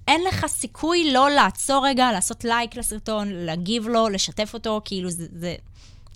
[0.08, 5.26] אין לך סיכוי לא לעצור רגע, לעשות לייק לסרטון, להגיב לו, לשתף אותו, כאילו זה...
[5.32, 5.56] זה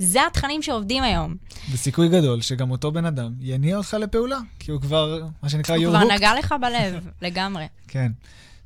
[0.01, 1.35] זה התכנים שעובדים היום.
[1.71, 5.85] וסיכוי גדול שגם אותו בן אדם יניע אותך לפעולה, כי הוא כבר, מה שנקרא, הוא
[5.85, 6.15] you're כבר.
[6.15, 7.65] נגע לך בלב, לגמרי.
[7.87, 8.11] כן.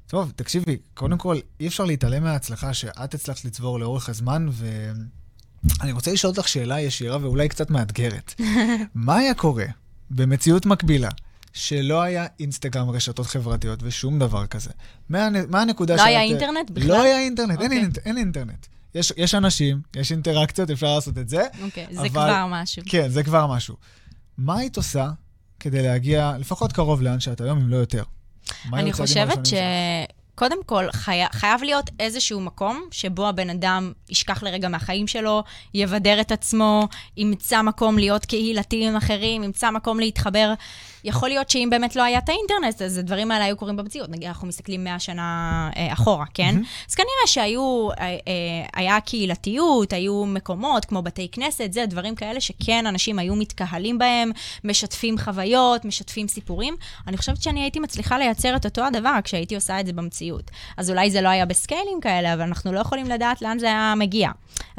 [0.07, 6.13] טוב, תקשיבי, קודם כל, אי אפשר להתעלם מההצלחה שאת הצלחת לצבור לאורך הזמן, ואני רוצה
[6.13, 8.33] לשאול אותך שאלה ישירה ואולי קצת מאתגרת.
[8.95, 9.65] מה היה קורה
[10.09, 11.09] במציאות מקבילה,
[11.53, 14.69] שלא היה אינסטגרם, רשתות חברתיות ושום דבר כזה?
[15.09, 16.07] מה, מה הנקודה לא שאת...
[16.07, 16.87] היה אינטרנט בכלל?
[16.87, 18.01] לא היה אינטרנט, אין, אוקיי.
[18.05, 18.65] אין אינטרנט.
[18.95, 21.43] יש, יש אנשים, יש אינטראקציות, אפשר לעשות את זה.
[21.61, 22.83] אוקיי, זה אבל- כבר משהו.
[22.85, 23.75] כן, זה כבר משהו.
[24.37, 25.09] מה היית עושה
[25.59, 28.03] כדי להגיע לפחות קרוב לאן שאת היום, אם לא יותר?
[28.73, 29.59] אני חושבת הראשונים שלך?
[30.35, 31.19] שקודם כל, חי...
[31.31, 37.61] חייב להיות איזשהו מקום שבו הבן אדם ישכח לרגע מהחיים שלו, יבדר את עצמו, ימצא
[37.61, 40.53] מקום להיות קהילתי עם אחרים, ימצא מקום להתחבר.
[41.05, 44.09] יכול להיות שאם באמת לא היה את האינטרנט, אז הדברים האלה היו קורים במציאות.
[44.09, 46.51] נגיד, אנחנו מסתכלים 100 שנה אה, אחורה, כן?
[46.53, 46.63] מהמם.
[46.89, 48.17] אז כנראה שהיו, אה, אה,
[48.75, 54.31] היה קהילתיות, היו מקומות כמו בתי כנסת, זה דברים כאלה שכן אנשים היו מתקהלים בהם,
[54.63, 56.75] משתפים חוויות, משתפים סיפורים.
[57.07, 60.51] אני חושבת שאני הייתי מצליחה לייצר את אותו הדבר כשהייתי עושה את זה במציאות.
[60.77, 63.93] אז אולי זה לא היה בסקיילים כאלה, אבל אנחנו לא יכולים לדעת לאן זה היה
[63.97, 64.29] מגיע.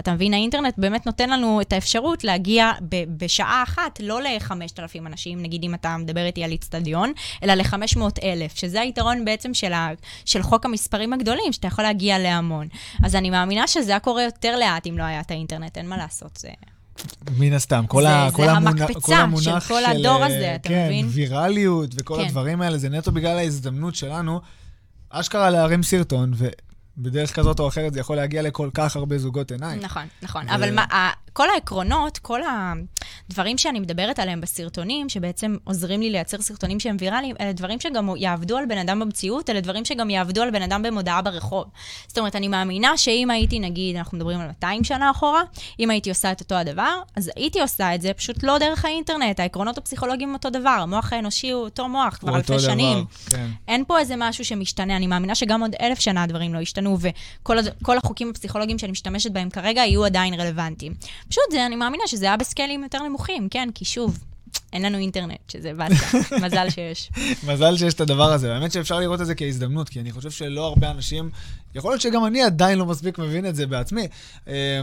[0.01, 5.43] אתה מבין, האינטרנט באמת נותן לנו את האפשרות להגיע ב- בשעה אחת, לא ל-5,000 אנשים,
[5.43, 8.23] נגיד אם אתה מדבר איתי על איצטדיון, אלא ל-500,000,
[8.55, 9.91] שזה היתרון בעצם של, ה-
[10.25, 12.67] של חוק המספרים הגדולים, שאתה יכול להגיע להמון.
[13.05, 15.97] אז אני מאמינה שזה היה קורה יותר לאט אם לא היה את האינטרנט, אין מה
[15.97, 16.49] לעשות, זה...
[17.39, 20.27] מן הסתם, כל, זה- ה, זה כל, המונח, המקפצה כל המונח של כל הדור אה,
[20.27, 21.07] הזה, אתה כן, מבין?
[21.11, 22.25] ויראליות וכל כן.
[22.25, 24.41] הדברים האלה, זה נטו בגלל ההזדמנות שלנו,
[25.11, 26.33] אשכרה להרים סרטון,
[26.99, 29.81] ובדרך כזאת או אחרת זה יכול להגיע לכל כך הרבה זוגות עיניים.
[29.81, 30.49] נכון, נכון.
[30.49, 30.85] ו- אבל מה,
[31.37, 32.41] כל העקרונות, כל
[33.31, 38.17] הדברים שאני מדברת עליהם בסרטונים, שבעצם עוזרים לי לייצר סרטונים שהם ויראליים, אלה דברים שגם
[38.17, 41.65] יעבדו על בן אדם במציאות, אלה דברים שגם יעבדו על בן אדם במודעה ברחוב.
[42.07, 45.43] זאת אומרת, אני מאמינה שאם הייתי, נגיד, אנחנו מדברים על 200 שנה אחורה,
[45.81, 49.41] אם הייתי עושה את אותו הדבר, אז הייתי עושה את זה פשוט לא דרך האינטרנט.
[49.41, 53.05] העקרונות הפסיכולוגיים אותו דבר, המוח האנושי הוא אותו מוח כבר אלפי דבר, שנים.
[53.31, 53.47] כן.
[53.69, 57.59] אין פה איזה משהו שמשתנה, אני מאמינה שגם עוד אלף שנה הדברים לא ישתנו, וכל
[57.59, 60.95] הד- כל החוקים הפסיכולוגיים שאני משתמשת בהם כרגע יהיו עדיין רלוונטיים.
[61.29, 64.19] פשוט זה, אני מאמינה שזה היה בסקיילים יותר נמוכים, כן, כי שוב,
[64.73, 67.11] אין לנו אינטרנט, שזה באסה, מזל שיש.
[67.47, 68.55] מזל שיש את הדבר הזה.
[68.55, 71.31] האמת שאפשר לראות את זה כהזדמנות, כי אני חושב שלא הרבה אנשים,
[71.75, 74.09] יכול להיות שגם אני עדיין לא מספיק מבין את זה בעצמי,
[74.49, 74.81] אה,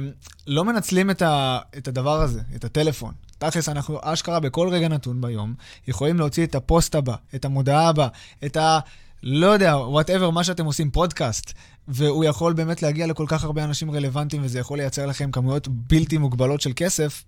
[0.48, 3.14] לא מנצלים את, ה, את הדבר הזה, את הטלפון.
[3.38, 5.54] תכלס, אנחנו אשכרה בכל רגע נתון ביום,
[5.88, 8.08] יכולים להוציא את הפוסט הבא, את המודעה הבאה,
[8.46, 8.80] את ה...
[9.24, 11.54] לא יודע, whatever, מה שאתם עושים, פודקאסט,
[11.88, 16.18] והוא יכול באמת להגיע לכל כך הרבה אנשים רלוונטיים, וזה יכול לייצר לכם כמויות בלתי
[16.18, 17.24] מוגבלות של כסף,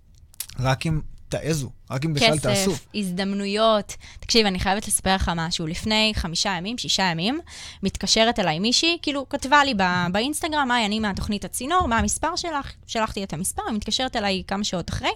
[0.60, 2.70] רק אם תעזו, רק אם בכלל תעשו.
[2.72, 3.96] כסף, הזדמנויות.
[4.20, 5.66] תקשיב, אני חייבת לספר לך משהו.
[5.66, 7.40] לפני חמישה ימים, שישה ימים,
[7.82, 12.72] מתקשרת אליי מישהי, כאילו, כתבה לי ב- באינסטגרם, היי, אני מהתוכנית הצינור, מה המספר שלך?
[12.86, 15.10] שלחתי את המספר, היא מתקשרת אליי כמה שעות אחרי,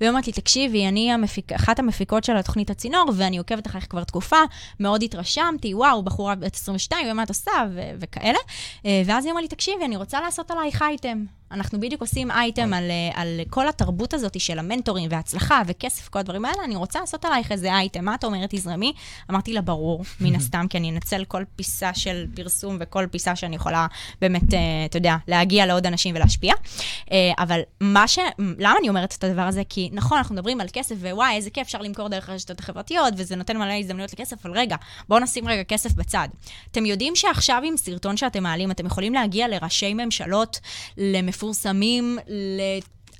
[0.00, 4.04] והיא אומרת לי, תקשיבי, אני המפיק, אחת המפיקות של התוכנית הצינור, ואני עוקבת אחריך כבר
[4.04, 4.40] תקופה,
[4.80, 8.38] מאוד התרשמתי, וואו, בחורה בת 22, ומה את עושה, ו- וכאלה.
[8.86, 11.24] אה, ואז היא אמרה לי, תקשיבי, אני רוצה לעשות עלייך אייטם.
[11.52, 16.18] אנחנו בדיוק עושים אייטם על, אה, על כל התרבות הזאת של המנטורים והצלחה וכסף, כל
[16.18, 18.04] הדברים האלה, אני רוצה לעשות עלייך איזה אייטם.
[18.04, 18.92] מה את אומרת, תזרמי?
[19.30, 23.56] אמרתי לה, ברור, מן הסתם, כי אני אנצל כל פיסה של פרסום וכל פיסה שאני
[23.56, 23.86] יכולה
[24.20, 26.54] באמת, אה, אתה יודע, להגיע לעוד אנשים ולהשפיע.
[27.12, 28.18] אה, אבל מה ש...
[28.58, 29.62] למה אני אומרת את הדבר הזה?
[29.68, 33.36] כי נכון, אנחנו מדברים על כסף, ווואי, איזה כיף, אפשר למכור דרך הרשתות החברתיות, וזה
[33.36, 34.76] נותן מלא הזדמנויות לכסף, אבל רגע,
[35.08, 36.28] בואו נשים רגע כסף בצד.
[36.70, 40.60] אתם יודעים שעכשיו עם סרטון שאתם מעלים, אתם יכולים להגיע לראשי ממשלות,
[40.96, 42.18] למפורסמים,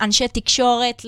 [0.01, 1.03] לאנשי תקשורת,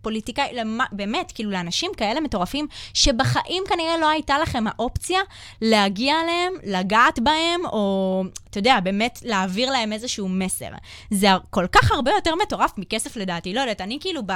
[0.00, 5.18] לפוליטיקאי, למה, באמת, כאילו לאנשים כאלה מטורפים, שבחיים כנראה לא הייתה לכם האופציה
[5.62, 10.68] להגיע אליהם, לגעת בהם, או, אתה יודע, באמת להעביר להם איזשהו מסר.
[11.10, 13.54] זה כל כך הרבה יותר מטורף מכסף לדעתי.
[13.54, 14.32] לא יודעת, אני כאילו ב,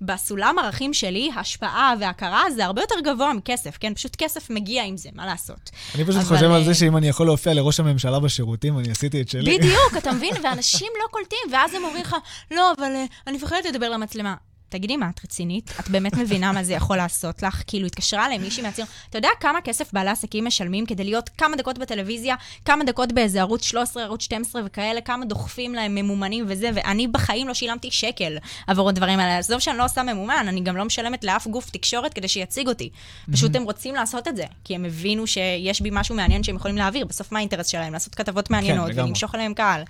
[0.00, 3.94] בסולם ערכים שלי, השפעה והכרה זה הרבה יותר גבוה מכסף, כן?
[3.94, 5.70] פשוט כסף מגיע עם זה, מה לעשות?
[5.94, 8.90] אני פשוט אבל, חושב על אה, זה שאם אני יכול להופיע לראש הממשלה בשירותים, אני
[8.90, 9.58] עשיתי את שלי.
[9.58, 10.34] בדיוק, אתה מבין?
[10.42, 12.16] ואנשים לא קולטים, ואז הם אומרים לך,
[12.50, 14.34] לא, אבל אה, אני מפחדת לדבר למצלמה.
[14.68, 15.74] תגידי, מה, את רצינית?
[15.80, 17.62] את באמת מבינה מה זה יכול לעשות לך?
[17.66, 21.56] כאילו, התקשרה אליי מישהי מהציר, אתה יודע כמה כסף בעלי עסקים משלמים כדי להיות כמה
[21.56, 26.70] דקות בטלוויזיה, כמה דקות באיזה ערוץ 13, ערוץ 12 וכאלה, כמה דוחפים להם ממומנים וזה,
[26.74, 29.38] ואני בחיים לא שילמתי שקל עבור הדברים האלה.
[29.38, 32.90] עזוב שאני לא עושה ממומן, אני גם לא משלמת לאף גוף תקשורת כדי שיציג אותי.
[33.32, 36.76] פשוט הם רוצים לעשות את זה, כי הם הבינו שיש בי משהו מעניין שהם יכולים
[36.76, 37.06] להעביר.
[37.06, 37.92] בסוף מה האינטרס שלהם?
[37.92, 39.04] לעשות כתבות מעניינות לגמרי.
[39.04, 39.82] ולמשוך אליהם קהל.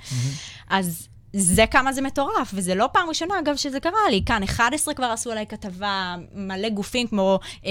[0.70, 4.22] אז זה כמה זה מטורף, וזה לא פעם ראשונה, אגב, שזה קרה לי.
[4.26, 7.70] כאן 11 כבר עשו עליי כתבה, מלא גופים כמו אה,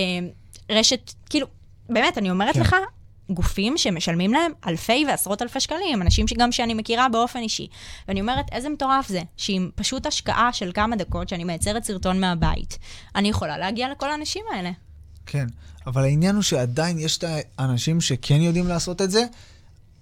[0.70, 1.48] רשת, כאילו,
[1.90, 2.62] באמת, אני אומרת כן.
[2.62, 2.76] לך,
[3.30, 7.68] גופים שמשלמים להם אלפי ועשרות אלפי שקלים, אנשים שגם שאני מכירה באופן אישי.
[8.08, 12.78] ואני אומרת, איזה מטורף זה, שעם פשוט השקעה של כמה דקות, שאני מייצרת סרטון מהבית,
[13.16, 14.72] אני יכולה להגיע לכל האנשים האלה.
[15.26, 15.48] כן,
[15.88, 17.24] אבל העניין הוא שעדיין יש את
[17.58, 19.26] האנשים שכן יודעים לעשות את זה,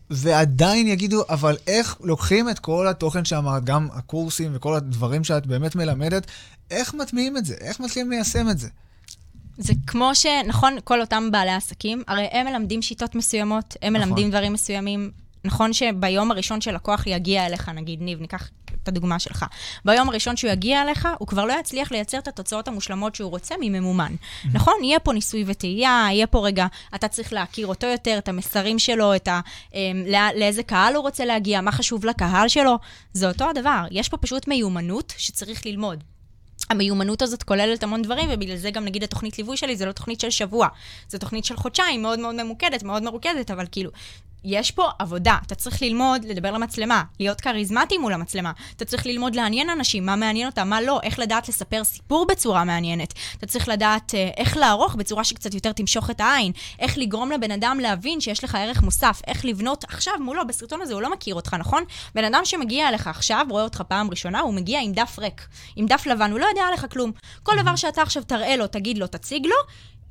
[0.09, 5.75] ועדיין יגידו, אבל איך לוקחים את כל התוכן שאמרת, גם הקורסים וכל הדברים שאת באמת
[5.75, 6.27] מלמדת,
[6.71, 7.55] איך מטמיעים את זה?
[7.61, 8.67] איך מתחילים ליישם את זה?
[9.57, 10.25] זה כמו ש...
[10.47, 14.07] נכון, כל אותם בעלי עסקים, הרי הם מלמדים שיטות מסוימות, הם נכון.
[14.07, 15.11] מלמדים דברים מסוימים.
[15.45, 18.49] נכון שביום הראשון שלקוח יגיע אליך, נגיד, ניב, ניקח
[18.85, 19.45] את הדוגמה שלך.
[19.85, 23.55] ביום הראשון שהוא יגיע אליך, הוא כבר לא יצליח לייצר את התוצאות המושלמות שהוא רוצה
[23.61, 24.15] מממומן.
[24.53, 24.73] נכון?
[24.83, 29.15] יהיה פה ניסוי וטעייה, יהיה פה רגע, אתה צריך להכיר אותו יותר, את המסרים שלו,
[29.15, 29.39] את ה,
[29.75, 32.79] אה, לא, לאיזה קהל הוא רוצה להגיע, מה חשוב לקהל שלו.
[33.13, 33.85] זה אותו הדבר.
[33.91, 36.03] יש פה פשוט מיומנות שצריך ללמוד.
[36.69, 40.19] המיומנות הזאת כוללת המון דברים, ובגלל זה גם נגיד התוכנית ליווי שלי זה לא תוכנית
[40.19, 40.67] של שבוע,
[41.09, 43.91] זו תוכנית של חודשיים, מאוד מאוד ממוקדת, מאוד מרוכזת, אבל כאילו,
[44.45, 45.37] יש פה עבודה.
[45.47, 48.51] אתה צריך ללמוד לדבר למצלמה, להיות כריזמטי מול המצלמה.
[48.75, 52.63] אתה צריך ללמוד לעניין אנשים, מה מעניין אותם, מה לא, איך לדעת לספר סיפור בצורה
[52.63, 53.13] מעניינת.
[53.37, 57.51] אתה צריך לדעת אה, איך לערוך בצורה שקצת יותר תמשוך את העין, איך לגרום לבן
[57.51, 61.35] אדם להבין שיש לך ערך מוסף, איך לבנות עכשיו מולו, בסרטון הזה הוא לא מכיר
[61.35, 61.83] אותך, נכון?
[62.15, 65.85] בן אדם שמגיע אליך עכשיו, רואה אותך פעם ראשונה, הוא מגיע עם דף ריק, עם
[65.85, 67.11] דף לבן, הוא לא יודע עליך כלום.
[67.43, 69.55] כל דבר שאתה עכשיו תראה לו, תגיד לו, תציג לו,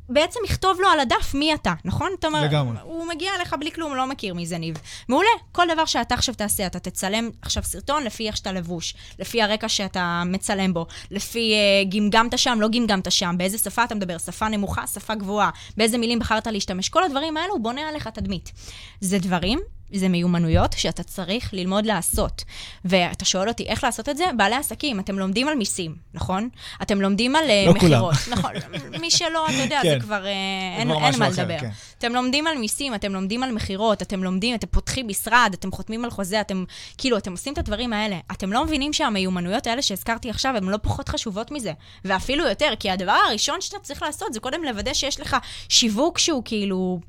[0.09, 2.11] בעצם יכתוב לו על הדף מי אתה, נכון?
[2.19, 2.77] אתה אומר, לגמרי.
[2.83, 4.77] הוא מגיע אליך בלי כלום, לא מכיר מי זה ניב.
[5.09, 9.43] מעולה, כל דבר שאתה עכשיו תעשה, אתה תצלם עכשיו סרטון לפי איך שאתה לבוש, לפי
[9.43, 14.19] הרקע שאתה מצלם בו, לפי uh, גמגמת שם, לא גמגמת שם, באיזה שפה אתה מדבר,
[14.19, 16.89] שפה נמוכה, שפה גבוהה, באיזה מילים בחרת להשתמש.
[16.89, 18.53] כל הדברים האלו, הוא בונה עליך תדמית.
[19.01, 19.59] זה דברים
[19.93, 22.45] זה מיומנויות שאתה צריך ללמוד לעשות.
[22.85, 24.25] ואתה שואל אותי, איך לעשות את זה?
[24.37, 26.49] בעלי עסקים, אתם לומדים על מיסים, נכון?
[26.83, 28.15] אתם לומדים על לא מכירות.
[28.31, 28.53] נכון,
[29.01, 29.91] מי שלא, אתה יודע, כן.
[29.91, 30.31] זה כבר, אה,
[30.79, 31.59] אין, כבר אין משהו מה אחר, לדבר.
[31.59, 31.71] כן.
[31.99, 36.05] אתם לומדים על מיסים, אתם לומדים על מכירות, אתם לומדים, אתם פותחים משרד, אתם חותמים
[36.05, 36.65] על חוזה, אתם,
[36.99, 38.19] כאילו, אתם עושים את הדברים האלה.
[38.33, 41.73] אתם לא מבינים שהמיומנויות האלה שהזכרתי עכשיו, הן לא פחות חשובות מזה.
[42.05, 45.37] ואפילו יותר, כי הדבר הראשון שאתה צריך לעשות זה קודם לוודא שיש לך
[45.69, 47.01] שיווק שהוא כאילו...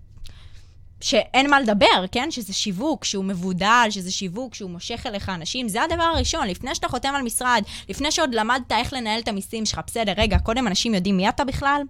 [1.05, 2.31] שאין מה לדבר, כן?
[2.31, 5.69] שזה שיווק, שהוא מבודל, שזה שיווק, שהוא מושך אליך אנשים.
[5.69, 9.65] זה הדבר הראשון, לפני שאתה חותם על משרד, לפני שעוד למדת איך לנהל את המיסים
[9.65, 9.81] שלך.
[9.87, 11.81] בסדר, רגע, קודם אנשים יודעים מי אתה בכלל?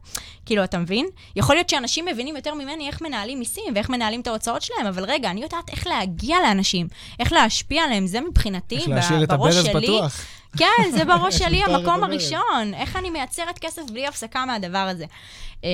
[0.46, 1.06] כאילו, אתה מבין?
[1.36, 5.06] יכול להיות שאנשים מבינים יותר ממני איך מנהלים מיסים ואיך מנהלים את ההוצאות שלהם, אבל
[5.06, 6.88] רגע, אני יודעת איך להגיע לאנשים,
[7.20, 8.08] איך להשפיע עליהם.
[8.08, 9.84] זה מבחינתי, איך ב- להשאיר את בראש הברז שלי.
[9.88, 10.22] פתוח.
[10.58, 12.04] כן, זה בראש שלי המקום.
[12.04, 12.74] הראשון.
[12.74, 15.06] איך אני מייצרת כסף בלי הפסקה מהדבר הזה.
[15.64, 15.70] אמ,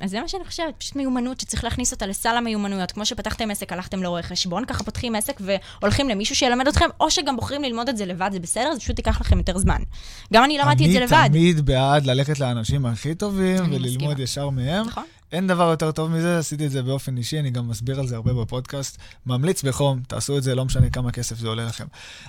[0.00, 2.92] אז זה מה שאני חושבת, פשוט מיומנות שצריך להכניס אותה לסל המיומנויות.
[2.92, 5.40] כמו שפתחתם עסק, הלכתם לרואה חשבון, ככה פותחים עסק
[5.80, 8.98] והולכים למישהו שילמד אתכם, או שגם בוחרים ללמוד את זה לבד, זה בסדר, זה פשוט
[8.98, 9.82] ייקח לכם יותר זמן.
[10.32, 11.12] גם אני למדתי את זה לבד.
[11.12, 14.18] אני תמיד בעד ללכת לאנשים הכי טובים וללמוד.
[14.18, 14.86] ישר מהם.
[14.86, 15.04] נכון.
[15.32, 18.16] אין דבר יותר טוב מזה, עשיתי את זה באופן אישי, אני גם מסביר על זה
[18.16, 18.98] הרבה בפודקאסט.
[19.26, 21.84] ממליץ בחום, תעשו את זה, לא משנה כמה כסף זה עולה לכם.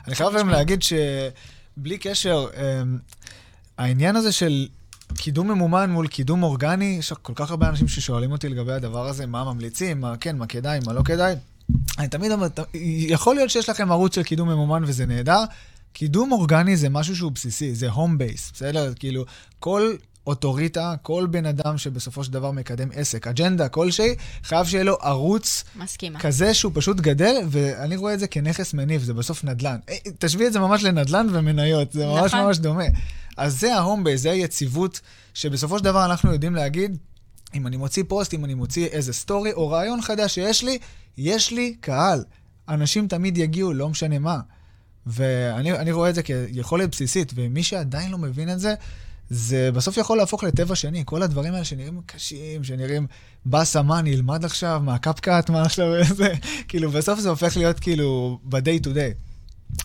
[0.07, 0.83] אני חייב גם להגיד
[1.77, 2.97] שבלי קשר, אמ,
[3.77, 4.67] העניין הזה של
[5.13, 9.25] קידום ממומן מול קידום אורגני, יש כל כך הרבה אנשים ששואלים אותי לגבי הדבר הזה,
[9.25, 11.35] מה ממליצים, מה כן, מה כדאי, מה לא כדאי.
[11.97, 12.47] אני תמיד אומר,
[13.07, 15.43] יכול להיות שיש לכם ערוץ של קידום ממומן וזה נהדר.
[15.93, 18.93] קידום אורגני זה משהו שהוא בסיסי, זה home base, בסדר?
[18.99, 19.25] כאילו,
[19.59, 19.95] כל
[20.27, 25.63] אוטוריטה, כל בן אדם שבסופו של דבר מקדם עסק, אג'נדה כלשהי, חייב שיהיה לו ערוץ
[25.75, 26.19] מסכימה.
[26.19, 29.77] כזה שהוא פשוט גדל, ואני רואה את זה כנכס מניב, זה בסוף נדל"ן.
[29.89, 32.45] אה, תשווי את זה ממש לנדל"ן ומניות, זה ממש נכון.
[32.45, 32.83] ממש דומה.
[33.37, 35.01] אז זה ה home base, זה היציבות,
[35.33, 36.97] שבסופו של דבר אנחנו יודעים להגיד,
[37.53, 40.77] אם אני מוציא פוסט, אם אני מוציא איזה סטורי או רעיון חדש שיש לי,
[41.17, 42.23] יש לי קהל.
[42.69, 44.39] אנשים תמיד יגיעו, לא משנה מה.
[45.05, 48.75] ואני אני רואה את זה כיכולת בסיסית, ומי שעדיין לא מבין את זה,
[49.29, 51.03] זה בסוף יכול להפוך לטבע שני.
[51.05, 53.07] כל הדברים האלה שנראים קשים, שנראים
[53.45, 56.33] באסה, מה אני אלמד עכשיו, מה קפקאט, מה עכשיו איזה,
[56.67, 59.34] כאילו, בסוף זה הופך להיות כאילו ב-day to day.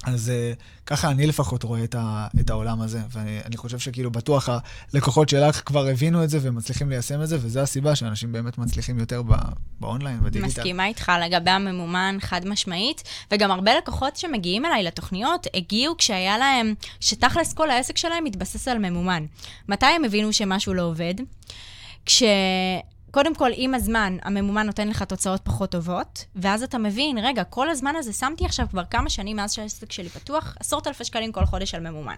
[0.04, 4.48] אז uh, ככה אני לפחות רואה את, ה, את העולם הזה, ואני חושב שכאילו בטוח
[4.94, 8.98] הלקוחות שלך כבר הבינו את זה ומצליחים ליישם את זה, וזו הסיבה שאנשים באמת מצליחים
[8.98, 9.34] יותר ב,
[9.80, 10.46] באונליין, בדיגיטל.
[10.46, 16.74] מסכימה איתך לגבי הממומן חד משמעית, וגם הרבה לקוחות שמגיעים אליי לתוכניות הגיעו כשהיה להם,
[17.00, 19.26] שתכלס כל העסק שלהם מתבסס על ממומן.
[19.68, 21.14] מתי הם הבינו שמשהו לא עובד?
[22.06, 22.22] כש...
[23.10, 27.70] קודם כל, עם הזמן, הממומן נותן לך תוצאות פחות טובות, ואז אתה מבין, רגע, כל
[27.70, 31.44] הזמן הזה שמתי עכשיו כבר כמה שנים מאז שהעסק שלי פתוח, עשרות אלפי שקלים כל
[31.44, 32.16] חודש על ממומן.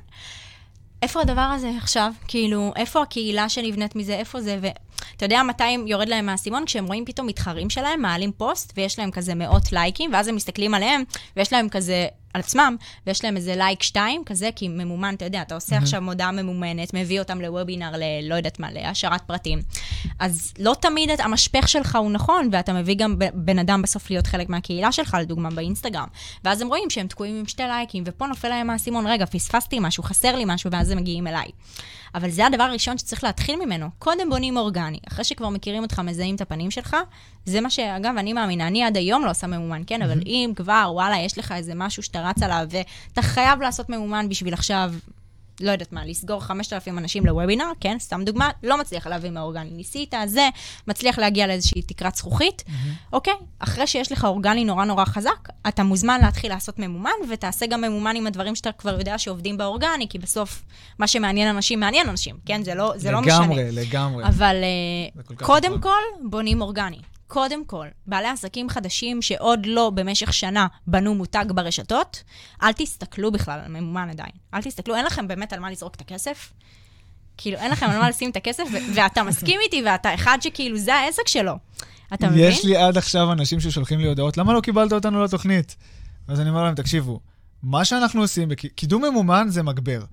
[1.02, 2.12] איפה הדבר הזה עכשיו?
[2.28, 4.14] כאילו, איפה הקהילה שנבנית מזה?
[4.14, 4.58] איפה זה?
[4.60, 6.64] ואתה יודע מתי יורד להם מהאסימון?
[6.66, 10.74] כשהם רואים פתאום מתחרים שלהם, מעלים פוסט, ויש להם כזה מאות לייקים, ואז הם מסתכלים
[10.74, 11.02] עליהם,
[11.36, 15.42] ויש להם כזה, על עצמם, ויש להם איזה לייק שתיים, כזה, כי ממומן, אתה יודע,
[15.42, 18.02] אתה עושה עכשיו מודעה ממומנת, מביא אותם לוובינר, ל...
[18.22, 19.62] לא יודעת מה, להשארת פרטים.
[20.18, 24.26] אז לא תמיד את- המשפך שלך הוא נכון, ואתה מביא גם בן אדם בסוף להיות
[24.26, 26.08] חלק מהקהילה שלך, לדוגמה באינסטגרם.
[26.44, 30.02] ואז הם רואים שהם תקועים עם שתי לייקים, ופה נופל להם האסימון, רגע, פספסתי משהו,
[30.02, 31.46] חסר לי משהו, ואז הם מגיעים אליי.
[32.14, 33.86] אבל זה הדבר הראשון שצריך להתחיל ממנו.
[33.98, 34.98] קודם בונים אורגני.
[35.08, 36.96] אחרי שכבר מכירים אותך, מזהים את הפנים שלך,
[37.44, 40.02] זה מה שאגב, אני מאמינה, אני עד היום לא עושה ממומן, כן?
[40.02, 44.28] אבל אם כבר, וואלה, יש לך איזה משהו שאתה רץ עליו, ואתה חייב לעשות ממומן
[44.28, 44.92] בשביל עכשיו,
[45.60, 47.96] לא יודעת מה, לסגור 5,000 אנשים לוובינר, כן?
[48.00, 49.70] סתם דוגמה, לא מצליח להביא מאורגני.
[49.70, 50.48] ניסית, זה,
[50.88, 52.64] מצליח להגיע לאיזושהי תקרת זכוכית,
[53.12, 53.34] אוקיי?
[53.58, 58.16] אחרי שיש לך אורגני נורא נורא חזק, אתה מוזמן להתחיל לעשות ממומן, ותעשה גם ממומן
[58.16, 60.62] עם הדברים שאתה כבר יודע שעובדים באורגני, כי בסוף
[60.98, 62.62] מה שמעניין אנשים מעניין אנשים, כן?
[62.62, 63.38] זה לא, זה לא משנה.
[63.38, 64.24] לגמרי, לגמרי.
[64.24, 64.56] אבל
[65.18, 65.80] uh, קודם נכון.
[65.80, 66.98] כל, בונים אורגני.
[67.32, 72.22] קודם כל, בעלי עסקים חדשים שעוד לא במשך שנה בנו מותג ברשתות,
[72.62, 74.32] אל תסתכלו בכלל על ממומן עדיין.
[74.54, 76.52] אל תסתכלו, אין לכם באמת על מה לזרוק את הכסף.
[77.36, 80.78] כאילו, אין לכם על מה לשים את הכסף, ו- ואתה מסכים איתי, ואתה אחד שכאילו,
[80.78, 81.52] זה העסק שלו.
[82.14, 82.48] אתה מבין?
[82.48, 85.76] יש לי עד עכשיו אנשים ששולחים לי הודעות, למה לא קיבלת אותנו לתוכנית?
[86.28, 87.20] אז אני אומר להם, תקשיבו,
[87.62, 90.04] מה שאנחנו עושים, קידום ממומן זה מגבר.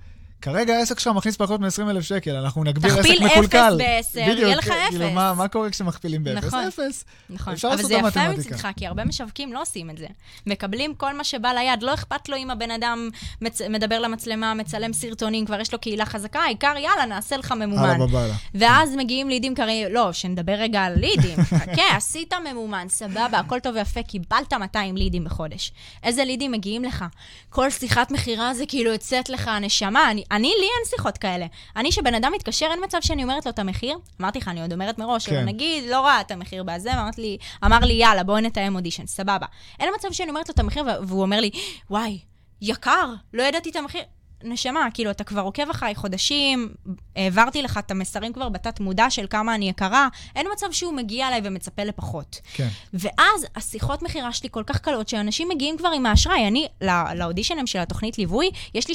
[0.42, 3.58] כרגע העסק שלך מכניס פחות מ-20,000 שקל, אנחנו נגביר עסק תכפיל מקולקל.
[3.58, 5.14] אפס בעשר, יהיה לך כאילו, אפס.
[5.16, 6.46] מה, מה קורה כשמכפילים באפס?
[6.46, 6.64] נכון.
[6.64, 7.06] אפס.
[7.30, 8.56] נכון, אפשר אבל לעשות זה את יפה המתמטיקה.
[8.56, 10.06] מצדך, כי הרבה משווקים לא עושים את זה.
[10.48, 13.10] מקבלים כל מה שבא ליד, לא אכפת לו אם הבן אדם
[13.42, 13.62] מצ...
[13.62, 17.84] מדבר למצלמה, מצלם סרטונים, כבר יש לו קהילה חזקה, העיקר יאללה, נעשה לך ממומן.
[17.84, 18.34] הלאה בבאללה.
[18.56, 21.38] ואז מגיעים לידים קרים, לא, שנדבר רגע על לידים.
[21.60, 25.72] חכה, עשית ממומן, סבבה, הכל טוב ויפה, קיבלת 200 לידים בחודש.
[26.04, 27.06] איזה לידים מגיעים לך?
[27.50, 30.12] כל שיחת מכירה זה כאילו יוצאת לך הנשמה.
[30.12, 31.46] אני, אני, לי אין שיחות כאלה.
[31.76, 33.98] אני, שבן אדם מתקשר, אין מצב שאני אומרת לו את המחיר.
[34.22, 35.46] אמרתי לך, אני עוד אומרת מראש, כן.
[35.46, 39.46] נגיד, לא ראה את המחיר בזה, ואמרת לי, אמר לי, יאללה, בואי נתאם אודישן, סבבה.
[39.80, 41.50] אין מצב שאני אומרת לו את המחיר, והוא אומר לי,
[41.90, 42.20] וואי,
[42.62, 44.02] יקר, לא ידעתי את המחיר.
[44.44, 46.74] נשמה, כאילו, אתה כבר עוקב אחריי חודשים,
[47.16, 51.28] העברתי לך את המסרים כבר בתת מודע של כמה אני יקרה, אין מצב שהוא מגיע
[51.28, 52.40] אליי ומצפה לפחות.
[52.54, 52.68] כן.
[52.94, 56.48] ואז השיחות מכירה שלי כל כך קלות, שאנשים מגיעים כבר עם האשראי.
[56.48, 58.94] אני, לא- לאודישנים של התוכנית ליווי, יש לי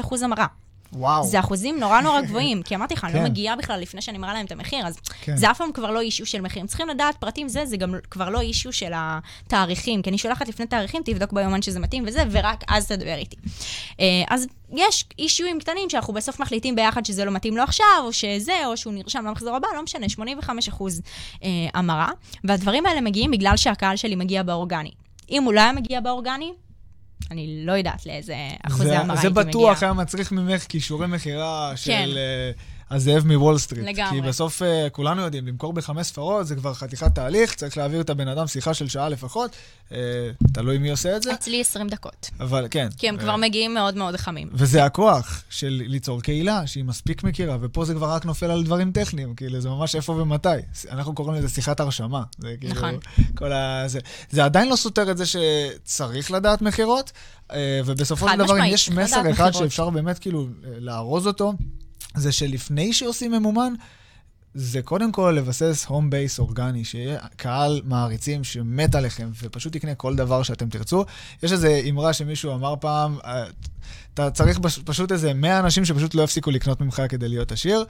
[0.00, 0.46] 85% המרה.
[0.94, 1.24] וואו.
[1.24, 3.24] זה אחוזים נורא נורא גבוהים, כי אמרתי לך, אני לא כן.
[3.24, 5.36] מגיעה בכלל לפני שאני מראה להם את המחיר, אז כן.
[5.36, 6.60] זה אף פעם כבר לא אישו של מחיר.
[6.60, 10.48] הם צריכים לדעת פרטים זה, זה גם כבר לא אישו של התאריכים, כי אני שולחת
[10.48, 13.36] לפני תאריכים, תבדוק ביומן שזה מתאים וזה, ורק אז תדבר איתי.
[14.00, 18.12] אה, אז יש אישויים קטנים שאנחנו בסוף מחליטים ביחד שזה לא מתאים לו עכשיו, או
[18.12, 21.02] שזה, או שהוא נרשם למחזור הבא, לא משנה, 85 אחוז
[21.42, 22.08] אה, המרה,
[22.44, 24.90] והדברים האלה מגיעים בגלל שהקהל שלי מגיע באורגני.
[25.30, 26.52] אם הוא לא היה מגיע באורגני,
[27.30, 29.48] אני לא יודעת לאיזה אחוזי זה, המרה זה הייתי מגיעה.
[29.48, 31.76] בטוח היה מצריך ממך כישורי מכירה כן.
[31.76, 32.50] של אה,
[32.90, 33.84] הזאב מוול סטריט.
[33.86, 34.20] לגמרי.
[34.20, 38.10] כי בסוף אה, כולנו יודעים, למכור בחמש ספרות זה כבר חתיכת תהליך, צריך להעביר את
[38.10, 39.50] הבן אדם שיחה של שעה לפחות,
[39.92, 39.98] אה,
[40.52, 42.30] תלוי מי עושה את זה, אצלי 20 דקות.
[42.40, 42.88] אבל כן.
[42.98, 44.48] כי הם אה, כבר מגיעים מאוד מאוד חמים.
[44.52, 48.92] וזה הכוח של ליצור קהילה שהיא מספיק מכירה, ופה זה כבר רק נופל על דברים
[48.92, 50.48] טכניים, כאילו, זה ממש איפה ומתי.
[50.90, 52.22] אנחנו קוראים לזה שיחת הרשמה.
[52.38, 52.94] זה כאילו, נכון.
[53.34, 53.84] כל ה...
[53.86, 53.98] זה,
[54.30, 57.12] זה עדיין לא סותר את זה שצריך לדעת מכירות,
[57.84, 59.54] ובסופו של דבר, אם יש מסר אחד מכירות.
[59.54, 60.46] שאפשר באמת כאילו
[60.78, 61.52] לארוז אותו,
[62.14, 63.72] זה שלפני שעושים ממומן,
[64.54, 70.16] זה קודם כל לבסס הום בייס אורגני, שיהיה קהל מעריצים שמת עליכם, ופשוט יקנה כל
[70.16, 71.04] דבר שאתם תרצו.
[71.42, 73.44] יש איזו אמרה שמישהו אמר פעם, אה,
[74.14, 77.84] אתה צריך פש- פשוט איזה 100 אנשים שפשוט לא יפסיקו לקנות ממך כדי להיות עשיר,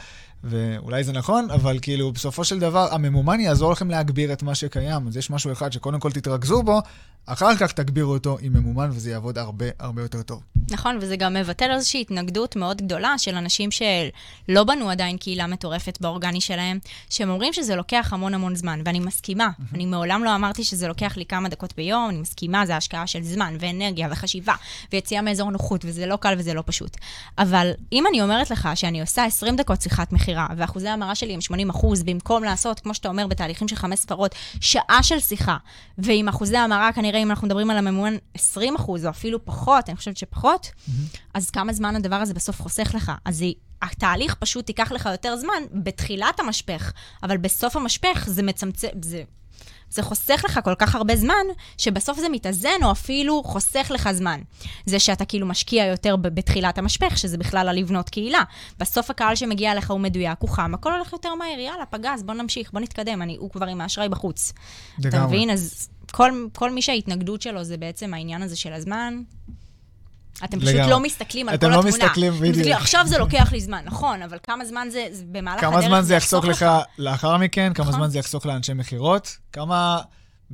[0.44, 5.08] ואולי זה נכון, אבל כאילו, בסופו של דבר, הממומן יעזור לכם להגביר את מה שקיים.
[5.08, 6.82] אז יש משהו אחד שקודם כל תתרכזו בו,
[7.26, 10.42] אחר כך תגבירו אותו עם ממומן, וזה יעבוד הרבה הרבה יותר טוב.
[10.70, 15.98] נכון, וזה גם מבטל איזושהי התנגדות מאוד גדולה של אנשים שלא בנו עדיין קהילה מטורפת
[16.00, 16.78] באורגני שלהם,
[17.10, 19.48] שהם אומרים שזה לוקח המון המון זמן, ואני מסכימה.
[19.74, 23.22] אני מעולם לא אמרתי שזה לוקח לי כמה דקות ביום, אני מסכימה, זה השקעה של
[23.22, 24.54] זמן ואנרגיה וחשיבה
[24.92, 26.96] ויציאה מאזור נוחות, וזה לא קל וזה לא פשוט.
[27.38, 31.40] אבל אם אני אומרת לך שאני עושה 20 דקות שיחת מכירה, ואחוזי המרה שלי הם
[31.40, 35.56] 80 אחוז, במקום לעשות, כמו שאתה אומר, בתהליכים של חמש ספרות, שעה של שיחה,
[35.98, 39.96] ועם אחוזי המרה, כנראה אם אנחנו מדברים על הממומן 20 אחוז, או אפילו פחות, אני
[39.96, 40.70] חושבת שפחות,
[41.34, 43.12] אז כמה זמן הדבר הזה בסוף חוסך לך?
[43.24, 43.46] אז זה,
[43.82, 49.22] התהליך פשוט ייקח לך יותר זמן בתחילת המשפך, אבל בסוף המשפך זה מצמצם, זה...
[49.90, 51.44] זה חוסך לך כל כך הרבה זמן,
[51.78, 54.40] שבסוף זה מתאזן, או אפילו חוסך לך זמן.
[54.86, 58.42] זה שאתה כאילו משקיע יותר בתחילת המשפך, שזה בכלל על לבנות קהילה.
[58.78, 62.34] בסוף הקהל שמגיע אליך הוא מדויק, הוא חם, הכל הולך יותר מהר, יאללה, פגז, בוא
[62.34, 64.52] נמשיך, בוא נתקדם, אני, הוא כבר עם האשראי בחוץ.
[65.00, 65.26] אתה לגמרי.
[65.26, 65.50] מבין?
[65.50, 69.22] אז כל, כל מי שההתנגדות שלו זה בעצם העניין הזה של הזמן.
[70.44, 70.90] אתם פשוט לגמרי.
[70.90, 71.88] לא מסתכלים על כל לא התמונה.
[71.88, 72.76] אתם מסתכלים, בדיוק.
[72.76, 76.02] עכשיו זה לוקח לי זמן, נכון, אבל כמה זמן זה, זה במהלך הדרך כמה זמן
[76.02, 76.66] זה יחסוך לך לך.
[76.98, 77.96] לאחר מכן, כמה נכון.
[77.96, 80.00] זמן זה יחסוך לאנשי מכירות, כמה...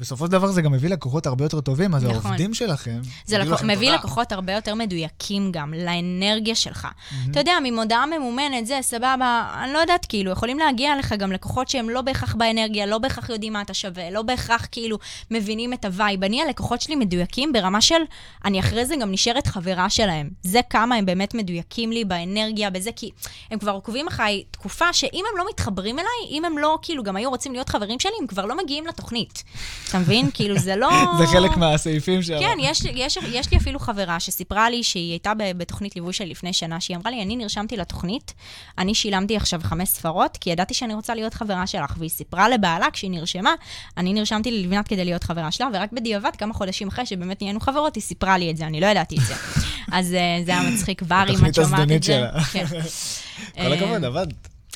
[0.00, 2.26] בסופו של דבר זה גם מביא לקוחות הרבה יותר טובים, אז נכון.
[2.26, 3.00] העובדים שלכם...
[3.26, 3.98] זה לקוח, לכם מביא תודה.
[3.98, 6.88] לקוחות הרבה יותר מדויקים גם, לאנרגיה שלך.
[7.30, 11.68] אתה יודע, ממודעה ממומנת, זה סבבה, אני לא יודעת, כאילו, יכולים להגיע לך גם לקוחות
[11.68, 14.98] שהם לא בהכרח באנרגיה, לא בהכרח יודעים מה אתה שווה, לא בהכרח כאילו
[15.30, 16.24] מבינים את ה vibe.
[16.24, 18.00] אני, הלקוחות שלי מדויקים ברמה של,
[18.44, 20.30] אני אחרי זה גם נשארת חברה שלהם.
[20.42, 23.10] זה כמה הם באמת מדויקים לי באנרגיה, בזה, כי
[23.50, 27.16] הם כבר עוקבים אחריי תקופה שאם הם לא מתחברים אליי, אם הם לא, כאילו, גם
[27.16, 29.44] היו רוצים להיות חברים שלי, הם כבר לא מגיעים לתוכנית.
[29.90, 30.30] אתה מבין?
[30.34, 30.90] כאילו, זה לא...
[31.18, 32.36] זה חלק מהסעיפים של...
[32.40, 36.52] כן, יש, יש, יש לי אפילו חברה שסיפרה לי שהיא הייתה בתוכנית ליווי שלי לפני
[36.52, 38.34] שנה, שהיא אמרה לי, אני נרשמתי לתוכנית,
[38.78, 42.86] אני שילמתי עכשיו חמש ספרות, כי ידעתי שאני רוצה להיות חברה שלך, והיא סיפרה לבעלה
[42.92, 43.54] כשהיא נרשמה,
[43.96, 47.94] אני נרשמתי ללבנת כדי להיות חברה שלה, ורק בדיעבד, כמה חודשים אחרי שבאמת נהיינו חברות,
[47.94, 49.34] היא סיפרה לי את זה, אני לא ידעתי את זה.
[49.92, 52.12] אז אה, זה היה מצחיק, בר, אם את התוכנית שומעת את הזדונית זה.
[52.12, 52.42] שלה.
[52.44, 52.64] כן.
[53.64, 54.26] כל הכבוד, אה, עבד.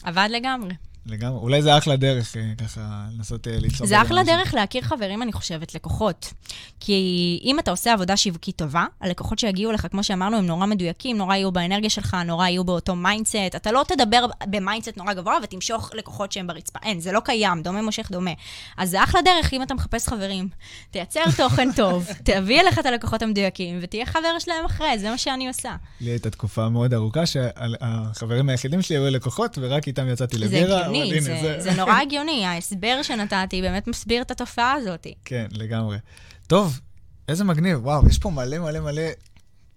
[0.05, 0.75] עבד לגמרי.
[1.07, 1.39] לגמרי.
[1.39, 3.87] אולי זה אחלה דרך אה, ככה לנסות אה, ליצור...
[3.87, 6.33] זה אחלה דרך להכיר חברים, אני חושבת, לקוחות.
[6.81, 11.17] כי אם אתה עושה עבודה שיווקית טובה, הלקוחות שיגיעו לך, כמו שאמרנו, הם נורא מדויקים,
[11.17, 13.37] נורא יהיו באנרגיה שלך, נורא יהיו באותו mindset.
[13.57, 16.79] אתה לא תדבר ב mindset נורא גבוה ותמשוך לקוחות שהם ברצפה.
[16.83, 18.31] אין, זה לא קיים, דומה מושך דומה.
[18.77, 20.49] אז זה אחלה דרך אם אתה מחפש חברים.
[20.91, 25.49] תייצר תוכן טוב, תביא אליך את הלקוחות המדויקים, ותהיה חבר שלהם אחרי, זה מה שאני
[25.49, 25.77] עושה.
[26.01, 30.94] לי הייתה תקופה מאוד ארוכה שהחברים היחידים שלי היו לקוחות, ורק איתם יצאתי לבירה.
[31.03, 31.61] הגיוני, זה, זה...
[31.61, 32.47] זה נורא הגיוני.
[32.47, 35.07] ההסבר שנתתי באמת מסביר את התופעה הזאת.
[35.25, 35.99] כן, לגמרי.
[36.47, 36.81] טוב,
[37.29, 39.03] איזה מגניב, וואו, יש פה מלא מלא מלא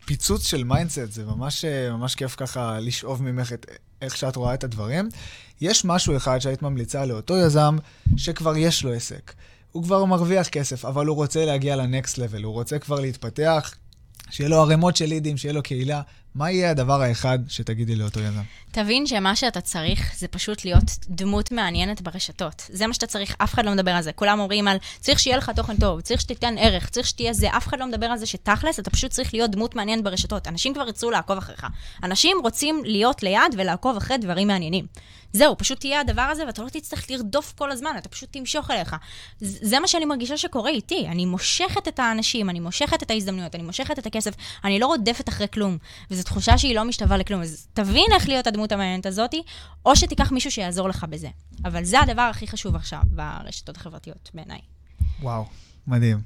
[0.05, 3.65] פיצוץ של mindset, זה ממש, ממש כיף ככה לשאוב ממך את
[4.01, 5.09] איך שאת רואה את הדברים.
[5.61, 7.77] יש משהו אחד שהיית ממליצה לאותו יזם
[8.17, 9.33] שכבר יש לו עסק.
[9.71, 13.75] הוא כבר מרוויח כסף, אבל הוא רוצה להגיע לנקסט לבל, הוא רוצה כבר להתפתח,
[14.29, 16.01] שיהיה לו ערימות של לידים, שיהיה לו קהילה.
[16.37, 18.41] מה יהיה הדבר האחד שתגידי לאותו יזם?
[18.71, 22.63] תבין שמה שאתה צריך זה פשוט להיות דמות מעניינת ברשתות.
[22.69, 24.11] זה מה שאתה צריך, אף אחד לא מדבר על זה.
[24.11, 27.67] כולם אומרים על, צריך שיהיה לך תוכן טוב, צריך שתיתן ערך, צריך שתהיה זה, אף
[27.67, 30.47] אחד לא מדבר על זה שתכלס, אתה פשוט צריך להיות דמות מעניינת ברשתות.
[30.47, 31.67] אנשים כבר ירצו לעקוב אחריך.
[32.03, 34.85] אנשים רוצים להיות ליד ולעקוב אחרי דברים מעניינים.
[35.33, 38.95] זהו, פשוט תהיה הדבר הזה, ואתה לא תצטרך לרדוף כל הזמן, אתה פשוט תמשוך אליך.
[39.39, 41.07] זה מה שאני מרגישה שקורה איתי.
[41.07, 44.33] אני מושכת את האנשים, אני מושכת את ההזדמנויות, אני מושכת את הכסף,
[44.63, 45.77] אני לא רודפת אחרי כלום.
[46.11, 47.41] וזו תחושה שהיא לא משתווה לכלום.
[47.41, 49.35] אז תבין איך להיות הדמות המעניינת הזאת,
[49.85, 51.27] או שתיקח מישהו שיעזור לך בזה.
[51.65, 54.59] אבל זה הדבר הכי חשוב עכשיו ברשתות החברתיות, בעיניי.
[55.21, 55.45] וואו,
[55.87, 56.21] מדהים.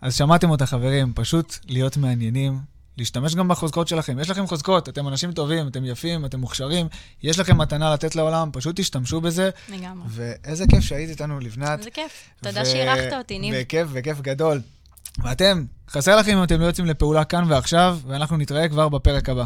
[0.00, 2.58] אז שמעתם אותה, חברים, פשוט להיות מעניינים,
[2.98, 4.18] להשתמש גם בחוזקות שלכם.
[4.18, 6.86] יש לכם חוזקות, אתם אנשים טובים, אתם יפים, אתם מוכשרים,
[7.22, 9.50] יש לכם מתנה לתת לעולם, פשוט תשתמשו בזה.
[9.68, 10.06] לגמרי.
[10.08, 11.78] ואיזה כיף שהיית איתנו, לבנת.
[11.78, 12.30] איזה כיף.
[12.42, 12.66] תודה ו...
[12.66, 13.54] שאירחת אותי, ניב.
[13.58, 14.60] וכיף, וכיף גדול.
[15.22, 19.44] ואתם, חסר לכם אם אתם לא יוצאים לפעולה כאן ועכשיו, ואנחנו נתראה כבר בפרק הבא.